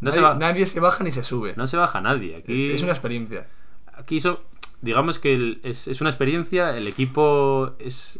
[0.00, 1.54] No nadie, se va- nadie se baja ni se sube.
[1.56, 2.36] No se baja nadie.
[2.36, 3.46] Aquí, Es una experiencia.
[3.94, 4.42] aquí so-
[4.80, 8.18] digamos que el- es, es una experiencia, el equipo es,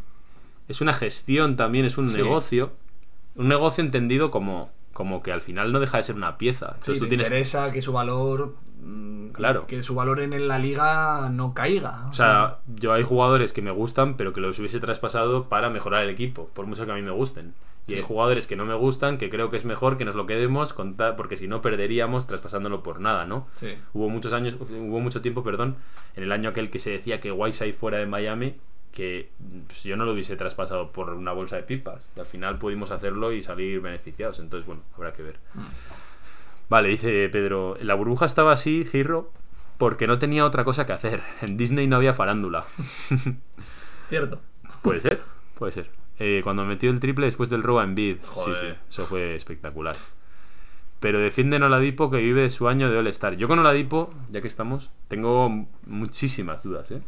[0.68, 2.16] es una gestión también, es un Sí.
[2.16, 2.72] negocio.
[3.34, 6.76] Un negocio entendido como, como que al final no deja de ser una pieza.
[6.80, 8.54] Sí, te tienes interesa que su valor.
[8.82, 9.66] mm, Claro.
[9.66, 12.06] Que su valor en la liga no caiga.
[12.10, 16.02] O sea, yo hay jugadores que me gustan, pero que los hubiese traspasado para mejorar
[16.04, 17.54] el equipo, por mucho que a mí me gusten.
[17.86, 17.96] Y Sí.
[17.96, 20.72] hay jugadores que no me gustan, que creo que es mejor que nos lo quedemos,
[20.74, 23.48] con ta- porque si no perderíamos traspasándolo por nada, ¿no?
[23.54, 23.74] Sí.
[23.94, 25.76] Hubo muchos años, hubo mucho tiempo, perdón,
[26.14, 28.54] en el año aquel que se decía que Whiteside fuera de Miami,
[28.92, 29.30] que
[29.66, 32.12] pues, yo no lo hubiese traspasado por una bolsa de pipas.
[32.16, 34.38] Al final pudimos hacerlo y salir beneficiados.
[34.38, 35.38] Entonces, bueno, habrá que ver.
[36.68, 39.32] Vale, dice Pedro, la burbuja estaba así, Giro,
[39.78, 41.20] porque no tenía otra cosa que hacer.
[41.42, 42.66] En Disney no había farándula.
[44.08, 44.40] Cierto.
[44.82, 45.20] Puede ser,
[45.58, 45.90] puede ser.
[46.18, 48.16] Eh, cuando metió el triple después del robo en bid.
[48.44, 49.96] Sí, sí, eso fue espectacular.
[51.00, 53.36] Pero defienden a Oladipo que vive su año de All-Star.
[53.36, 57.02] Yo con Oladipo, ya que estamos, tengo muchísimas dudas, ¿eh?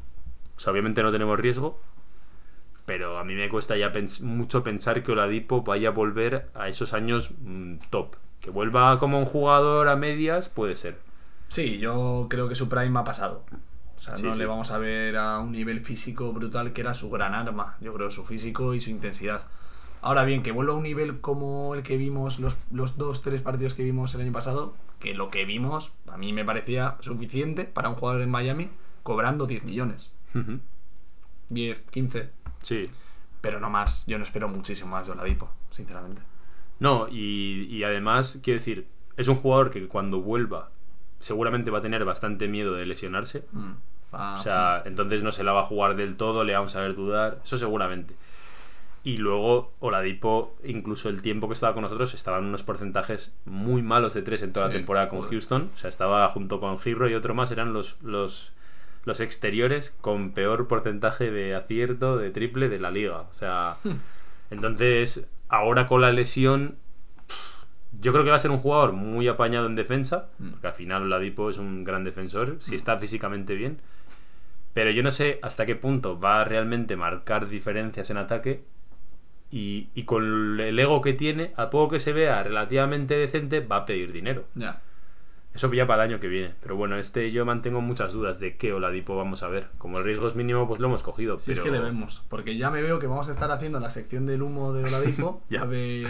[0.56, 1.80] O sea, obviamente no tenemos riesgo,
[2.86, 6.68] pero a mí me cuesta ya pens- mucho pensar que Oladipo vaya a volver a
[6.68, 8.16] esos años mm, top.
[8.40, 10.98] Que vuelva como un jugador a medias, puede ser.
[11.48, 13.44] Sí, yo creo que su prime ha pasado.
[13.96, 14.38] O sea, Sí, no sí.
[14.40, 17.76] le vamos a ver a un nivel físico brutal que era su gran arma.
[17.80, 19.42] Yo creo su físico y su intensidad.
[20.02, 23.40] Ahora bien, que vuelva a un nivel como el que vimos los, los dos, tres
[23.40, 27.64] partidos que vimos el año pasado, que lo que vimos a mí me parecía suficiente
[27.64, 28.68] para un jugador en Miami
[29.02, 30.12] cobrando 10 millones.
[31.48, 32.30] 10, 15,
[32.62, 32.86] Sí.
[33.40, 34.06] pero no más.
[34.06, 36.22] Yo no espero muchísimo más de Oladipo, sinceramente.
[36.80, 40.70] No, y, y además, quiero decir, es un jugador que cuando vuelva
[41.20, 43.46] seguramente va a tener bastante miedo de lesionarse.
[43.52, 43.72] Mm.
[44.14, 46.80] Va- O sea, entonces no se la va a jugar del todo, le vamos a
[46.80, 48.14] ver dudar, eso seguramente.
[49.04, 53.82] Y luego Oladipo, incluso el tiempo que estaba con nosotros, estaba en unos porcentajes muy
[53.82, 55.32] malos de tres en toda la temporada con joder.
[55.32, 55.70] Houston.
[55.74, 58.52] O sea, estaba junto con Giro y otro más, eran los, los,
[59.04, 63.20] los exteriores con peor porcentaje de acierto de triple de la liga.
[63.22, 63.96] O sea, Hmm.
[64.50, 66.76] entonces, ahora con la lesión,
[68.00, 70.50] yo creo que va a ser un jugador muy apañado en defensa, Mm.
[70.50, 73.78] porque al final Oladipo es un gran defensor, si está físicamente bien.
[74.72, 78.64] Pero yo no sé hasta qué punto va a realmente marcar diferencias en ataque.
[79.50, 83.76] Y, y con el ego que tiene, a poco que se vea relativamente decente, va
[83.76, 84.46] a pedir dinero.
[84.56, 84.80] Ya.
[85.54, 86.52] Eso ya para el año que viene.
[86.60, 89.68] Pero bueno, este yo mantengo muchas dudas de qué Oladipo vamos a ver.
[89.78, 91.36] Como el riesgo es mínimo, pues lo hemos cogido.
[91.38, 91.52] Pero...
[91.52, 94.26] es que le vemos, porque ya me veo que vamos a estar haciendo la sección
[94.26, 95.60] del humo de Oladipo, Ya.
[95.64, 96.08] lo, de,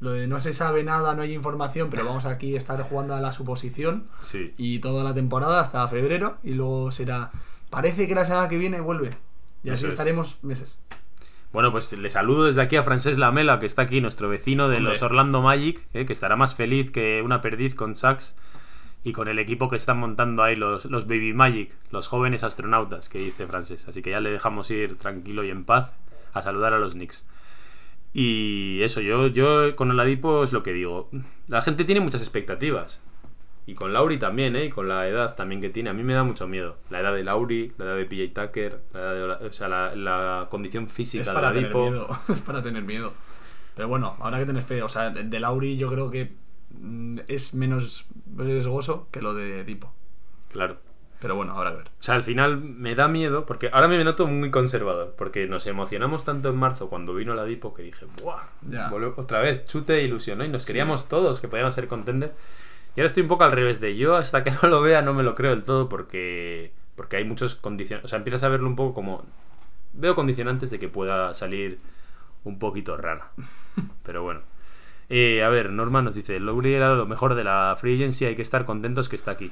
[0.00, 3.14] lo de no se sabe nada, no hay información, pero vamos aquí a estar jugando
[3.14, 4.54] a la suposición Sí.
[4.56, 7.30] y toda la temporada hasta febrero y luego será,
[7.68, 9.10] parece que la semana que viene vuelve
[9.62, 9.90] y Eso así es.
[9.90, 10.80] estaremos meses.
[11.52, 14.76] Bueno, pues le saludo desde aquí a Francés Lamela, que está aquí, nuestro vecino de
[14.76, 14.92] Hombre.
[14.92, 18.36] los Orlando Magic, eh, que estará más feliz que una perdiz con Sachs
[19.04, 23.08] y con el equipo que están montando ahí los, los Baby Magic, los jóvenes astronautas,
[23.08, 23.86] que dice Francés.
[23.88, 25.92] Así que ya le dejamos ir tranquilo y en paz
[26.32, 27.26] a saludar a los Knicks.
[28.12, 31.10] Y eso, yo, yo con Oladipo es lo que digo.
[31.46, 33.02] La gente tiene muchas expectativas.
[33.66, 34.64] Y con Lauri también, ¿eh?
[34.66, 35.90] Y con la edad también que tiene.
[35.90, 36.78] A mí me da mucho miedo.
[36.88, 39.94] La edad de Lauri, la edad de PJ Tucker, la edad de o sea, la,
[39.94, 41.90] la condición física Es de para tener Oladipo.
[41.90, 43.12] miedo, es para tener miedo.
[43.76, 46.32] Pero bueno, habrá que tener fe, o sea, de, de Lauri yo creo que
[47.26, 48.06] es menos
[48.36, 49.92] riesgoso que lo de Dipo.
[50.52, 50.78] Claro.
[51.20, 51.86] Pero bueno, habrá que ver.
[51.88, 55.66] O sea, al final me da miedo, porque ahora me noto muy conservador, porque nos
[55.66, 58.42] emocionamos tanto en marzo cuando vino la Dipo que dije, ¡buah!
[58.68, 58.90] Ya.
[59.16, 60.44] Otra vez, chute ilusión, ¿no?
[60.44, 62.34] Y nos queríamos todos que podíamos ser contender.
[62.94, 65.12] Y ahora estoy un poco al revés de yo, hasta que no lo vea no
[65.12, 68.08] me lo creo del todo, porque, porque hay muchos condicionantes.
[68.08, 69.24] O sea, empiezas a verlo un poco como.
[69.94, 71.80] Veo condicionantes de que pueda salir
[72.44, 73.32] un poquito rara.
[74.04, 74.42] Pero bueno.
[75.10, 78.36] Eh, a ver, Norma nos dice, Lowry era lo mejor de la Free Agency, hay
[78.36, 79.50] que estar contentos que está aquí.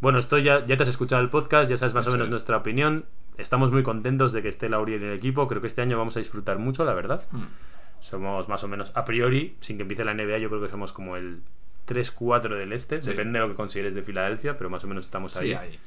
[0.00, 2.30] Bueno, esto ya, ya te has escuchado el podcast, ya sabes más o menos es.
[2.30, 3.06] nuestra opinión.
[3.38, 5.48] Estamos muy contentos de que esté Lauri en el equipo.
[5.48, 7.26] Creo que este año vamos a disfrutar mucho, la verdad.
[7.30, 7.44] Mm.
[8.00, 10.92] Somos más o menos, a priori, sin que empiece la NBA, yo creo que somos
[10.92, 11.40] como el
[11.86, 13.00] 3-4 del este.
[13.00, 13.10] Sí.
[13.10, 15.50] Depende de lo que consideres de Filadelfia, pero más o menos estamos ahí.
[15.50, 15.78] Sí, ahí.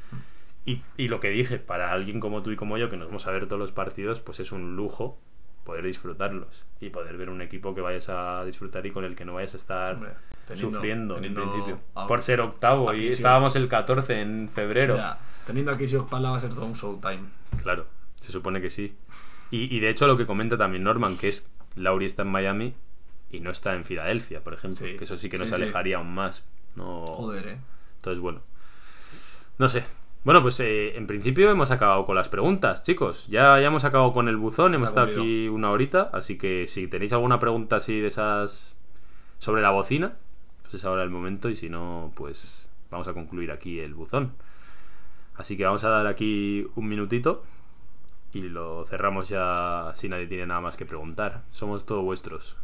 [0.66, 3.28] Y, y lo que dije, para alguien como tú y como yo, que nos vamos
[3.28, 5.20] a ver todos los partidos, pues es un lujo
[5.66, 9.26] poder disfrutarlos y poder ver un equipo que vayas a disfrutar y con el que
[9.26, 10.12] no vayas a estar Hombre,
[10.48, 11.80] teniendo- sufriendo teniendo en principio.
[11.96, 14.96] a- Por ser octavo y estábamos el 14 en febrero.
[14.96, 17.24] Ya, teniendo a Casey Okpala va a ser todo un showtime.
[17.62, 17.88] Claro,
[18.22, 18.96] se supone que sí.
[19.52, 22.74] Y, y de hecho lo que comenta también Norman, que es Lauri está en Miami
[23.32, 24.86] y no está en Filadelfia, por ejemplo.
[24.86, 24.96] Sí.
[24.98, 25.62] Que eso sí que nos Sí, sí.
[25.62, 26.44] alejaría aún más.
[26.76, 27.08] No...
[27.08, 27.58] Joder, eh.
[27.98, 28.42] Entonces, bueno.
[29.58, 29.84] No sé.
[30.26, 33.28] Bueno, pues eh, en principio hemos acabado con las preguntas, chicos.
[33.28, 35.24] Ya, ya hemos acabado con el buzón, hemos estado cumplido.
[35.24, 38.76] aquí una horita, así que si tenéis alguna pregunta así de esas
[39.38, 40.16] sobre la bocina,
[40.64, 44.34] pues es ahora el momento y si no, pues vamos a concluir aquí el buzón.
[45.36, 47.44] Así que vamos a dar aquí un minutito
[48.34, 51.44] y lo cerramos ya si nadie tiene nada más que preguntar.
[51.52, 52.58] Somos todos vuestros.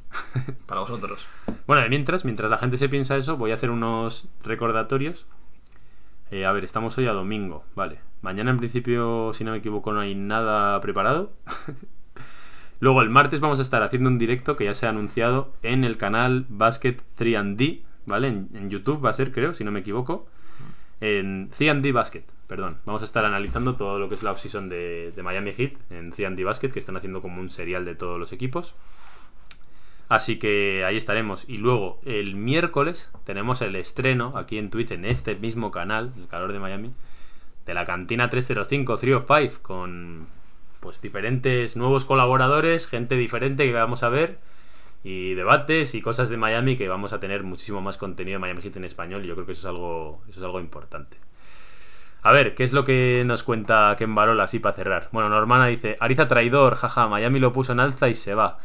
[0.66, 1.28] Para vosotros.
[1.68, 5.28] Bueno, de mientras, mientras la gente se piensa eso, voy a hacer unos recordatorios.
[6.32, 8.00] Eh, a ver, estamos hoy a domingo, vale.
[8.22, 11.34] Mañana en principio, si no me equivoco, no hay nada preparado.
[12.80, 15.84] Luego el martes vamos a estar haciendo un directo que ya se ha anunciado en
[15.84, 18.30] el canal Basket 3D, ¿vale?
[18.30, 20.26] En, YouTube va a ser, creo, si no me equivoco.
[21.02, 22.78] En 3D Basket, perdón.
[22.86, 26.14] Vamos a estar analizando todo lo que es la offseason de, de Miami Heat en
[26.14, 28.74] 3D Basket, que están haciendo como un serial de todos los equipos.
[30.12, 31.47] Así que ahí estaremos.
[31.47, 36.28] Y luego el miércoles tenemos el estreno aquí en Twitch, en este mismo canal, el
[36.28, 36.91] calor de Miami,
[37.66, 40.28] de la cantina 305, 305, con
[40.82, 44.39] pues diferentes nuevos colaboradores, gente diferente que vamos a ver,
[45.01, 48.64] y debates y cosas de Miami que vamos a tener muchísimo más contenido de Miami
[48.64, 49.24] Heat en español.
[49.24, 51.16] Y yo creo que eso es algo, eso es algo importante.
[52.22, 55.07] A ver, ¿qué es lo que nos cuenta Ken Barola así para cerrar?
[55.14, 58.59] Bueno, Normana dice, Ariza traidor, jaja, Miami lo puso en alza y se va.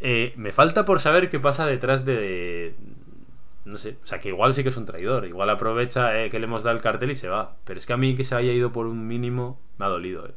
[0.00, 2.74] Eh, me falta por saber qué pasa detrás de...
[3.64, 5.26] No sé, o sea, que igual sí que es un traidor.
[5.26, 7.56] Igual aprovecha eh, que le hemos dado el cartel y se va.
[7.64, 10.26] Pero es que a mí que se haya ido por un mínimo me ha dolido,
[10.26, 10.34] eh.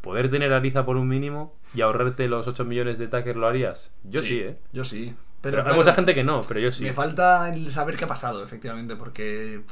[0.00, 3.48] Poder tener a Ariza por un mínimo y ahorrarte los 8 millones de Tucker, ¿lo
[3.48, 3.94] harías?
[4.04, 4.58] Yo sí, ¿eh?
[4.72, 5.14] Yo sí.
[5.40, 6.84] Pero, hay claro, mucha gente que no, pero yo sí.
[6.84, 9.62] Me falta el saber qué ha pasado, efectivamente, porque.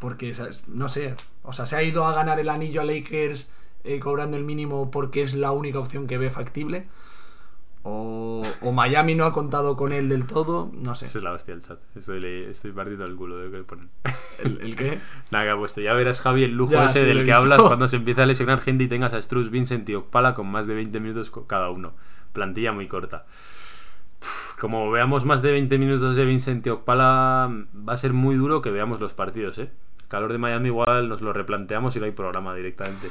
[0.00, 0.32] Porque,
[0.66, 1.14] no sé.
[1.42, 3.52] O sea, se ha ido a ganar el anillo a Lakers
[3.84, 6.88] eh, cobrando el mínimo porque es la única opción que ve factible.
[7.90, 10.70] O, o Miami no ha contado con él del todo.
[10.74, 11.06] No sé.
[11.06, 11.80] Esa es la hostia del chat.
[11.96, 13.88] Estoy, le- estoy partiendo el culo de que ponen.
[14.44, 14.98] ¿El, el qué?
[15.30, 15.80] Nada, que ha puesto.
[15.80, 17.36] Ya verás, Javi, el lujo Ya, ese sí, lo del que visto.
[17.38, 20.46] hablas cuando se empieza a lesionar gente y tengas a Struz, Vincent y Okpala con
[20.48, 21.94] más de 20 minutos cada uno.
[22.34, 23.24] Plantilla muy corta.
[24.60, 27.48] Como veamos más de 20 minutos de Vincent y Okpala,
[27.88, 29.70] va a ser muy duro que veamos los partidos, ¿eh?
[30.08, 33.10] El calor de Miami igual nos lo replanteamos y no hay programa directamente.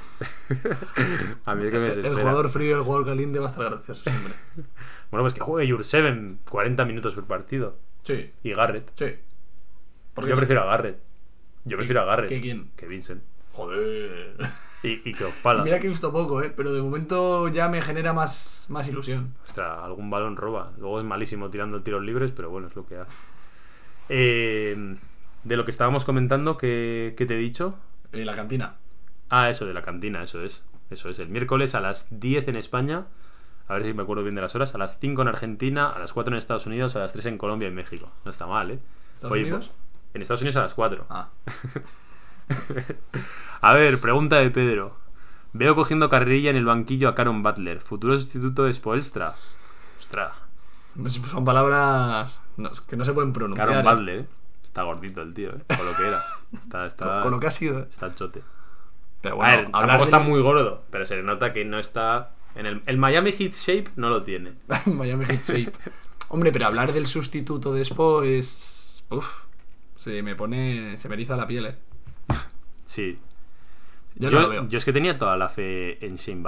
[1.46, 2.20] a mí es que me El desespera.
[2.22, 4.34] jugador frío el jugador caliente va a estar gracioso siempre.
[5.12, 7.78] Bueno, pues que juegue Jurseven 40 minutos por partido.
[8.04, 8.92] Sí, Y Garrett.
[8.96, 9.16] sí.
[10.28, 11.00] Yo prefiero a Garrett.
[11.66, 12.30] Yo prefiero a Garrett.
[12.30, 12.72] ¿Que quién?
[12.76, 13.22] Que Vincent.
[13.54, 14.36] Joder.
[14.84, 15.64] Y, y que Okpala.
[15.64, 16.52] Mira que he visto poco, ¿eh?
[16.58, 19.34] Pero de momento ya me genera más, más ilusión.
[19.46, 20.72] Ostras, algún balón roba.
[20.80, 23.04] Luego es malísimo tirando tiros libres, pero bueno, es lo que hay.
[24.10, 24.96] Eh,
[25.48, 27.78] de lo que estábamos comentando, ¿qué, qué te he dicho?
[28.12, 28.76] Eh, la cantina.
[29.30, 30.66] Ah, eso, de la cantina, eso es.
[30.90, 31.20] Eso es.
[31.20, 33.06] El miércoles a las 10 en España.
[33.68, 34.76] A ver si me acuerdo bien de las horas.
[34.76, 37.38] A las 5 en Argentina, a las 4 en Estados Unidos, a las 3 en
[37.38, 38.12] Colombia y México.
[38.26, 38.80] No está mal, ¿eh?
[39.14, 39.72] ¿Estados Oye, Unidos?
[40.14, 41.06] En Estados Unidos a las 4.
[41.10, 41.30] Ah.
[43.62, 44.98] A ver, pregunta de Pedro.
[45.54, 49.34] Veo cogiendo carrerilla en el banquillo a Caron Butler, futuro sustituto de Spoelstra.
[49.98, 50.34] Ostras,
[51.30, 52.40] Son palabras
[52.88, 53.68] que no se pueden pronunciar.
[53.68, 53.90] Caron ¿eh?
[53.90, 54.26] Butler, ¿eh?
[54.68, 55.64] Está gordito el tío, ¿eh?
[55.76, 56.24] Con lo que era.
[56.60, 57.80] Está, está, Con, con lo que ha sido.
[57.80, 57.88] ¿eh?
[57.90, 58.44] está chote.
[59.22, 61.80] Pero a bueno, ver, hablar tampoco está muy gordo, pero se le nota que no
[61.80, 62.36] está...
[62.54, 64.54] En el, el Miami Heat Shape no lo tiene.
[64.86, 65.72] Miami Heat Shape.
[66.30, 69.06] Hombre, pero hablar del sustituto de Spo es.
[69.10, 69.46] Uf.
[69.96, 70.98] Se me pone.
[70.98, 71.76] Se me eriza la piel, eh.
[72.84, 73.20] Sí.
[74.16, 74.68] Yo, Yo, no lo veo.
[74.68, 76.44] yo es que tenía toda la fe en Shane.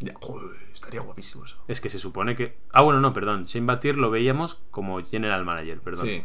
[0.00, 1.56] Ya, joder, estaría guapísimo eso.
[1.68, 2.58] Es que se supone que...
[2.72, 3.46] Ah, bueno, no, perdón.
[3.46, 6.06] Shane Battier lo veíamos como general manager, perdón.
[6.06, 6.24] Sí.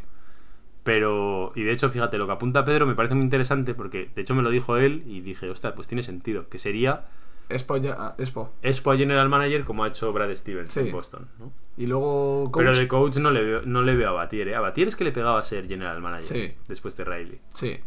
[0.86, 4.22] Pero, y de hecho, fíjate, lo que apunta Pedro me parece muy interesante porque, de
[4.22, 6.48] hecho, me lo dijo él y dije, ostras, pues tiene sentido.
[6.48, 7.08] Que sería
[7.50, 7.96] Expo ya.
[7.98, 8.96] ah, Expo.
[8.96, 10.82] General Manager como ha hecho Brad Stevens Sí.
[10.82, 11.28] en Boston.
[11.40, 11.52] ¿no?
[11.76, 12.52] Y luego.
[12.52, 12.64] Coach.
[12.64, 14.48] Pero de coach no le, veo, no le veo a Batier.
[14.50, 14.56] ¿eh?
[14.56, 16.54] A Batier es que le pegaba a ser General Manager Sí.
[16.68, 17.40] después de Riley.
[17.48, 17.78] Sí.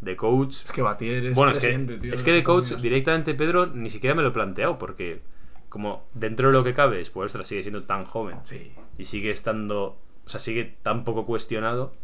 [0.00, 0.50] De coach.
[0.64, 2.14] Es que Batier es bueno, es que, tío.
[2.14, 5.22] es que de coach directamente, Pedro, ni siquiera me lo he planteado porque,
[5.68, 8.72] como dentro de lo que cabe, Spoelstra sigue siendo tan joven Sí.
[8.98, 11.94] y sigue estando, o sea, sigue tan poco cuestionado,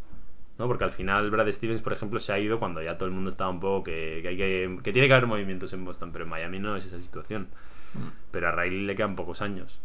[0.58, 0.66] ¿no?
[0.66, 3.30] Porque al final Brad Stevens, por ejemplo, se ha ido cuando ya todo el mundo
[3.30, 6.24] estaba un poco que, que hay que, que tiene que haber movimientos en Boston, pero
[6.24, 7.48] en Miami no es esa situación.
[7.94, 8.08] Mm.
[8.30, 9.80] Pero a Riley le quedan pocos años.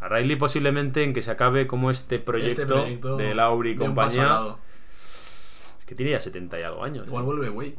[0.00, 3.76] A Riley posiblemente en que se acabe como este proyecto, Este proyecto de Lauri y
[3.76, 4.56] compañía.
[5.78, 7.06] Es que tiene ya 70 y algo años.
[7.06, 7.26] Igual ¿eh?
[7.26, 7.74] vuelve, güey.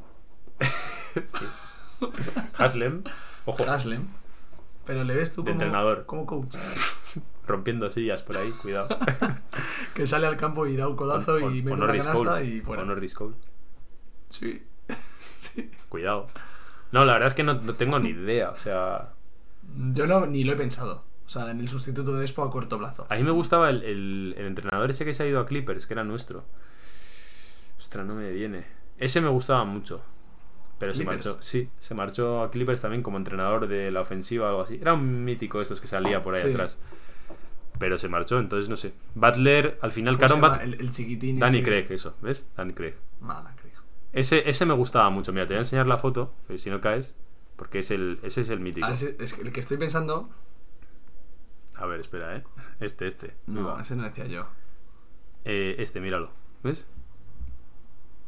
[2.57, 3.03] Haslem,
[3.45, 4.07] ojo, Haslem.
[4.85, 6.05] Pero le ves tú De como, entrenador.
[6.05, 6.55] como coach.
[7.47, 8.87] Rompiendo sillas por ahí, cuidado.
[9.93, 12.61] Que sale al campo y da un codazo O- y mete una canasta Cole, y
[12.61, 12.83] fuera.
[12.83, 13.35] o Norris Cole.
[14.29, 14.61] Sí.
[15.39, 15.71] sí.
[15.89, 16.27] Cuidado.
[16.91, 18.49] No, la verdad es que no, no tengo ni idea.
[18.51, 19.13] O sea,
[19.93, 21.05] Yo no, ni lo he pensado.
[21.25, 23.07] O sea, en el sustituto de Expo a corto plazo.
[23.09, 25.85] a mí me gustaba el, el- el entrenador ese que se ha ido a Clippers,
[25.87, 26.43] que era nuestro.
[27.77, 28.65] Ostras, no me viene.
[28.97, 30.03] Ese me gustaba mucho.
[30.77, 31.41] Pero se marchó.
[31.41, 34.77] Sí, se marchó a Clippers también como entrenador de la ofensiva o algo así.
[34.81, 36.49] Era un mítico estos que salía por ahí Sí.
[36.49, 36.77] atrás.
[37.79, 38.93] Pero se marchó, entonces no sé.
[39.15, 40.41] Butler, al final, ¿Cómo Caron?
[40.41, 40.61] Butler.
[40.63, 41.39] El, el chiquitín.
[41.39, 41.65] Danny ese.
[41.65, 42.47] Craig, eso, ¿ves?
[42.55, 42.95] Danny Craig.
[43.21, 43.73] Mala, Craig.
[44.13, 45.33] Ese, ese me gustaba mucho.
[45.33, 47.17] Mira, te voy a enseñar la foto, eh, si no caes,
[47.57, 48.87] porque es el, ese es el mítico.
[48.87, 50.29] Ah, ese- es que el que estoy pensando.
[51.75, 52.43] A ver, espera, ¿eh?
[52.79, 53.35] Este, este.
[53.47, 54.47] No, ese no decía yo.
[55.43, 56.31] Eh, este, míralo.
[56.63, 56.87] ¿Ves?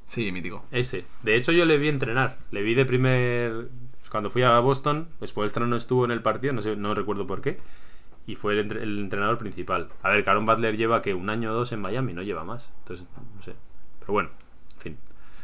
[0.05, 0.65] Sí, mítico.
[0.71, 1.05] Ese.
[1.23, 2.37] De hecho, yo le vi entrenar.
[2.51, 3.69] Le vi de primer.
[4.09, 7.27] Cuando fui a Boston, después el no estuvo en el partido, no sé, no recuerdo
[7.27, 7.59] por qué.
[8.27, 9.87] Y fue el, entre- el entrenador principal.
[10.03, 12.73] A ver, Caron Butler lleva que un año o dos en Miami, no lleva más.
[12.79, 13.55] Entonces, no sé.
[14.01, 14.29] Pero bueno,
[14.75, 14.97] en fin.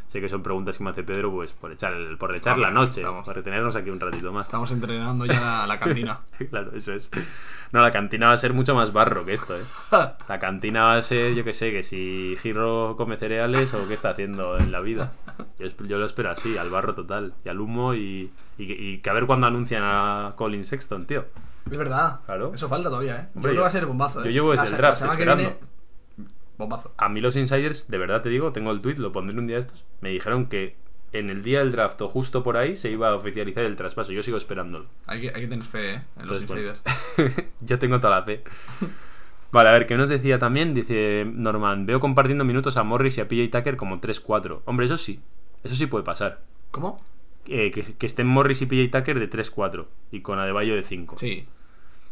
[0.08, 2.70] Sé que son preguntas que me hace Pedro, pues por echar, el- por echar la
[2.70, 3.26] noche, Estamos.
[3.26, 4.48] para retenernos aquí un ratito más.
[4.48, 6.20] Estamos entrenando ya la, la cantina.
[6.52, 7.10] claro, eso es.
[7.72, 9.64] No, la cantina va a ser mucho más barro que esto, ¿eh?
[10.28, 13.96] La cantina va a ser, yo que sé, que si Giro come cereales o qué
[13.96, 15.14] está haciendo en la vida.
[15.58, 18.30] Yo, yo lo espero así, al barro total, y al humo y,
[18.60, 21.26] y, y que a ver cuándo anuncian a Colin Sexton, tío.
[21.70, 22.20] Es verdad.
[22.26, 22.53] Claro.
[22.53, 23.28] Eso falta todavía, ¿eh?
[23.34, 24.24] Yo Hombre, creo que va a ser bombazo, ¿eh?
[24.26, 25.59] yo llevo desde La el draft la semana que esperando.
[25.59, 25.74] viene,
[26.57, 26.93] Bombazo.
[26.97, 29.55] A mí los insiders, de verdad te digo, tengo el tweet, lo pondré un día
[29.55, 30.76] de estos, me dijeron que
[31.11, 34.11] en el día del draft o justo por ahí se iba a oficializar el traspaso.
[34.11, 34.88] Yo sigo esperándolo.
[35.05, 36.01] Hay que, hay que tener fe, ¿eh?
[36.18, 36.74] En los Entonces, bueno.
[37.18, 37.53] insiders.
[37.61, 38.43] Yo tengo toda la fe.
[39.51, 40.74] Vale, a ver, ¿qué nos decía también?
[40.74, 44.61] Dice Norman, veo compartiendo minutos a Morris y a PJ Tucker como 3-4.
[44.66, 45.20] Hombre, eso sí,
[45.64, 46.41] eso sí puede pasar.
[46.72, 46.99] ¿Cómo?
[47.48, 51.18] Eh, que, que estén Morris y PJ Tucker de 3-4 y con Adebayo de 5.
[51.18, 51.46] Sí.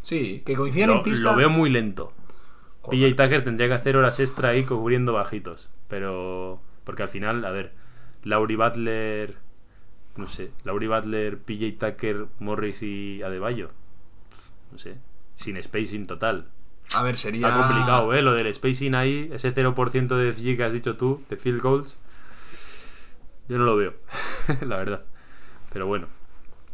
[0.04, 1.24] Sí, que coincidan Lo, en pista.
[1.24, 2.14] lo veo muy lento.
[2.82, 3.00] Joder.
[3.14, 5.70] PJ Tucker tendría que hacer horas extra ahí cubriendo bajitos.
[5.88, 6.60] Pero.
[6.84, 7.74] Porque al final, a ver,
[8.24, 9.38] Laurie Butler.
[10.18, 13.72] No sé, Laurie Butler, PJ Tucker, Morris y Adebayo.
[14.72, 14.98] No sé.
[15.36, 16.48] Sin spacing total.
[16.96, 17.48] A ver, sería.
[17.48, 18.22] Está complicado, ¿eh?
[18.22, 21.98] Lo del spacing ahí, ese 0% de FG que has dicho tú, de field goals.
[23.48, 23.94] Yo no lo veo,
[24.66, 25.04] la verdad.
[25.72, 26.08] Pero bueno.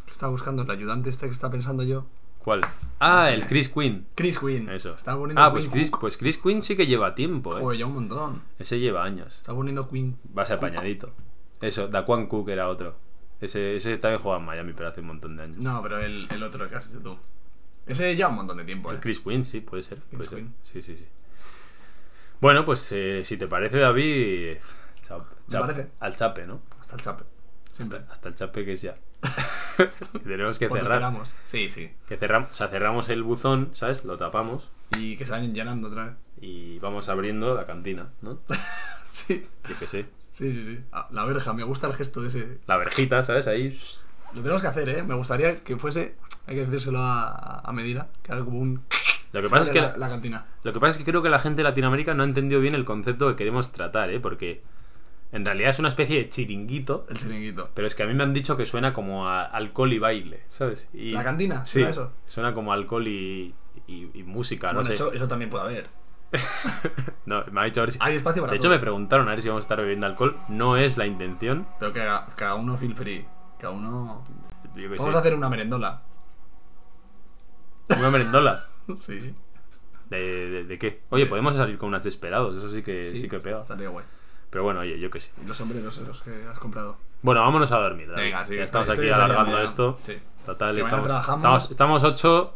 [0.06, 0.62] ¿Qué estaba buscando?
[0.62, 2.06] El ayudante este que está pensando yo.
[2.38, 2.62] ¿Cuál?
[3.00, 4.06] Ah, el Chris Quinn.
[4.14, 4.68] Chris Quinn.
[4.70, 4.94] Eso.
[4.94, 7.60] Está poniendo Ah, pues Chris, pues Chris Quinn sí que lleva tiempo, ¿eh?
[7.60, 8.42] Joder, ya un montón.
[8.58, 9.36] Ese lleva años.
[9.38, 10.16] Está poniendo Quinn.
[10.36, 11.12] Va a ser apañadito.
[11.60, 12.96] Eso, Daquan Cook era otro.
[13.40, 15.58] Ese, ese también jugaba en Miami, pero hace un montón de años.
[15.58, 17.16] No, pero el, el otro que has dicho tú.
[17.86, 19.00] Ese lleva un montón de tiempo, El ¿eh?
[19.02, 19.98] Chris Quinn, sí, puede ser.
[19.98, 20.44] Puede ser.
[20.62, 21.06] Sí, sí, sí.
[22.40, 24.56] Bueno, pues eh, si te parece, David,
[25.02, 25.88] chao- chao- parece.
[26.00, 26.60] al chape, ¿no?
[26.80, 27.24] Hasta el chape.
[27.84, 28.96] Hasta, hasta el chape que es ya.
[29.78, 31.12] Que Tenemos que cerrar.
[31.44, 31.90] Sí, sí.
[32.08, 34.04] Que cerramos, o sea, cerramos el buzón, ¿sabes?
[34.04, 36.14] Lo tapamos Y que se vayan llenando otra vez.
[36.40, 38.40] y vamos abriendo la cantina, ¿no?
[39.12, 39.46] Sí.
[39.68, 40.06] Yo qué sé.
[40.32, 40.80] Sí, sí, sí.
[40.92, 42.58] Ah, la verja, me gusta el gesto de ese.
[42.66, 43.46] La verjita, ¿sabes?
[43.48, 43.76] Ahí.
[44.34, 45.02] Lo tenemos que hacer, ¿eh?
[45.02, 46.14] Me gustaría que fuese.
[46.46, 48.06] Hay que decírselo a, a Medina.
[48.22, 48.82] Que haga como un.
[49.32, 50.46] Lo que pasa es que la, la cantina.
[50.62, 52.74] Lo que pasa es que creo que la gente de Latinoamérica no ha entendido bien
[52.74, 54.20] el concepto que queremos tratar, ¿eh?
[54.20, 54.62] Porque
[55.32, 57.70] en realidad es una especie de chiringuito, El chiringuito.
[57.74, 60.42] pero es que a mí me han dicho que suena como a alcohol y baile,
[60.48, 60.88] ¿sabes?
[60.92, 61.64] Y, ¿La cantina?
[61.64, 62.12] Sí, ¿Suena eso?
[62.26, 63.54] suena como alcohol y,
[63.86, 64.94] y- y música, no Bueno, sé.
[64.94, 65.86] eso, eso también puede haber.
[67.26, 67.98] No, me ha dicho a ver si...
[68.00, 70.38] Hay espacio para De hecho, me preguntaron a ver si vamos a estar bebiendo alcohol.
[70.48, 71.66] No es la intención.
[71.78, 73.26] Pero que haga- cada uno feel free.
[73.58, 74.24] Cada uno.
[74.74, 75.16] Yo Vamos sé.
[75.16, 76.02] a hacer una merendola.
[77.90, 78.64] Una merendola.
[79.00, 79.34] Sí.
[80.08, 80.18] ¿De,
[80.48, 81.02] de- de qué?
[81.10, 83.58] Oye, De- podemos salir con unas desperados, eso sí que, sí, que pega.
[83.58, 84.06] Estaría guay.
[84.50, 85.32] Pero bueno, oye, yo qué sé.
[85.46, 86.96] Los sombreros esos que has comprado.
[87.22, 88.08] Bueno, vámonos a dormir.
[88.08, 88.22] David.
[88.22, 89.64] Venga, sí, Ya estamos estoy- aquí estoy alargando ya.
[89.64, 89.98] esto.
[90.04, 90.14] Sí.
[90.46, 92.54] Total, estamos, estamos, estamos 8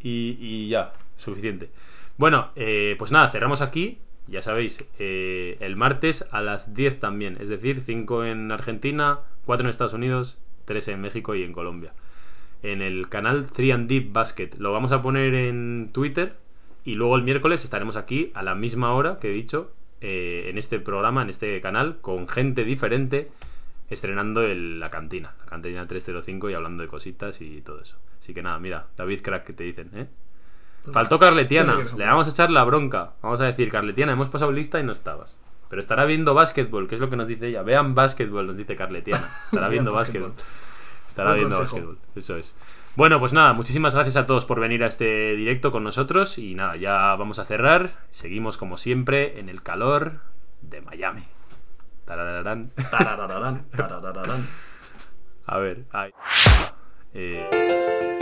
[0.00, 1.70] y, y ya, suficiente.
[2.16, 3.98] Bueno, eh, pues nada, cerramos aquí.
[4.26, 7.36] Ya sabéis, eh, el martes a las 10 también.
[7.40, 11.92] Es decir, 5 en Argentina, 4 en Estados Unidos, 3 en México y en Colombia.
[12.62, 14.50] En el canal 3 and Deep Basket.
[14.56, 16.36] Lo vamos a poner en Twitter.
[16.86, 19.70] Y luego el miércoles estaremos aquí a la misma hora que he dicho.
[20.00, 23.30] Eh, en este programa, en este canal, con gente diferente
[23.90, 27.96] estrenando el- la cantina, la cantina 305 y hablando de cositas y todo eso.
[28.18, 30.06] Así que nada, mira, David Crack que te dicen, ¿eh?
[30.92, 33.12] Faltó Carletiana, le vamos a echar la bronca.
[33.22, 35.38] Vamos a decir, Carletiana, hemos pasado lista y no estabas.
[35.70, 37.62] Pero estará viendo básquetbol, que es lo que nos dice ella.
[37.62, 39.30] Vean básquetbol, nos dice Carletiana.
[39.46, 40.30] Estará viendo básquetbol.
[40.32, 41.08] básquetbol.
[41.08, 41.76] Estará Buen viendo consejo.
[41.76, 41.98] básquetbol.
[42.16, 42.54] Eso es.
[42.96, 46.38] Bueno, pues nada, muchísimas gracias a todos por venir a este directo con nosotros.
[46.38, 47.90] Y nada, ya vamos a cerrar.
[48.10, 50.20] Seguimos como siempre en el calor
[50.62, 51.24] de Miami.
[52.04, 52.70] Tarararán.
[52.90, 54.46] Tararararán, tararararán.
[55.46, 56.12] A ver, ay.
[57.12, 58.18] Eh,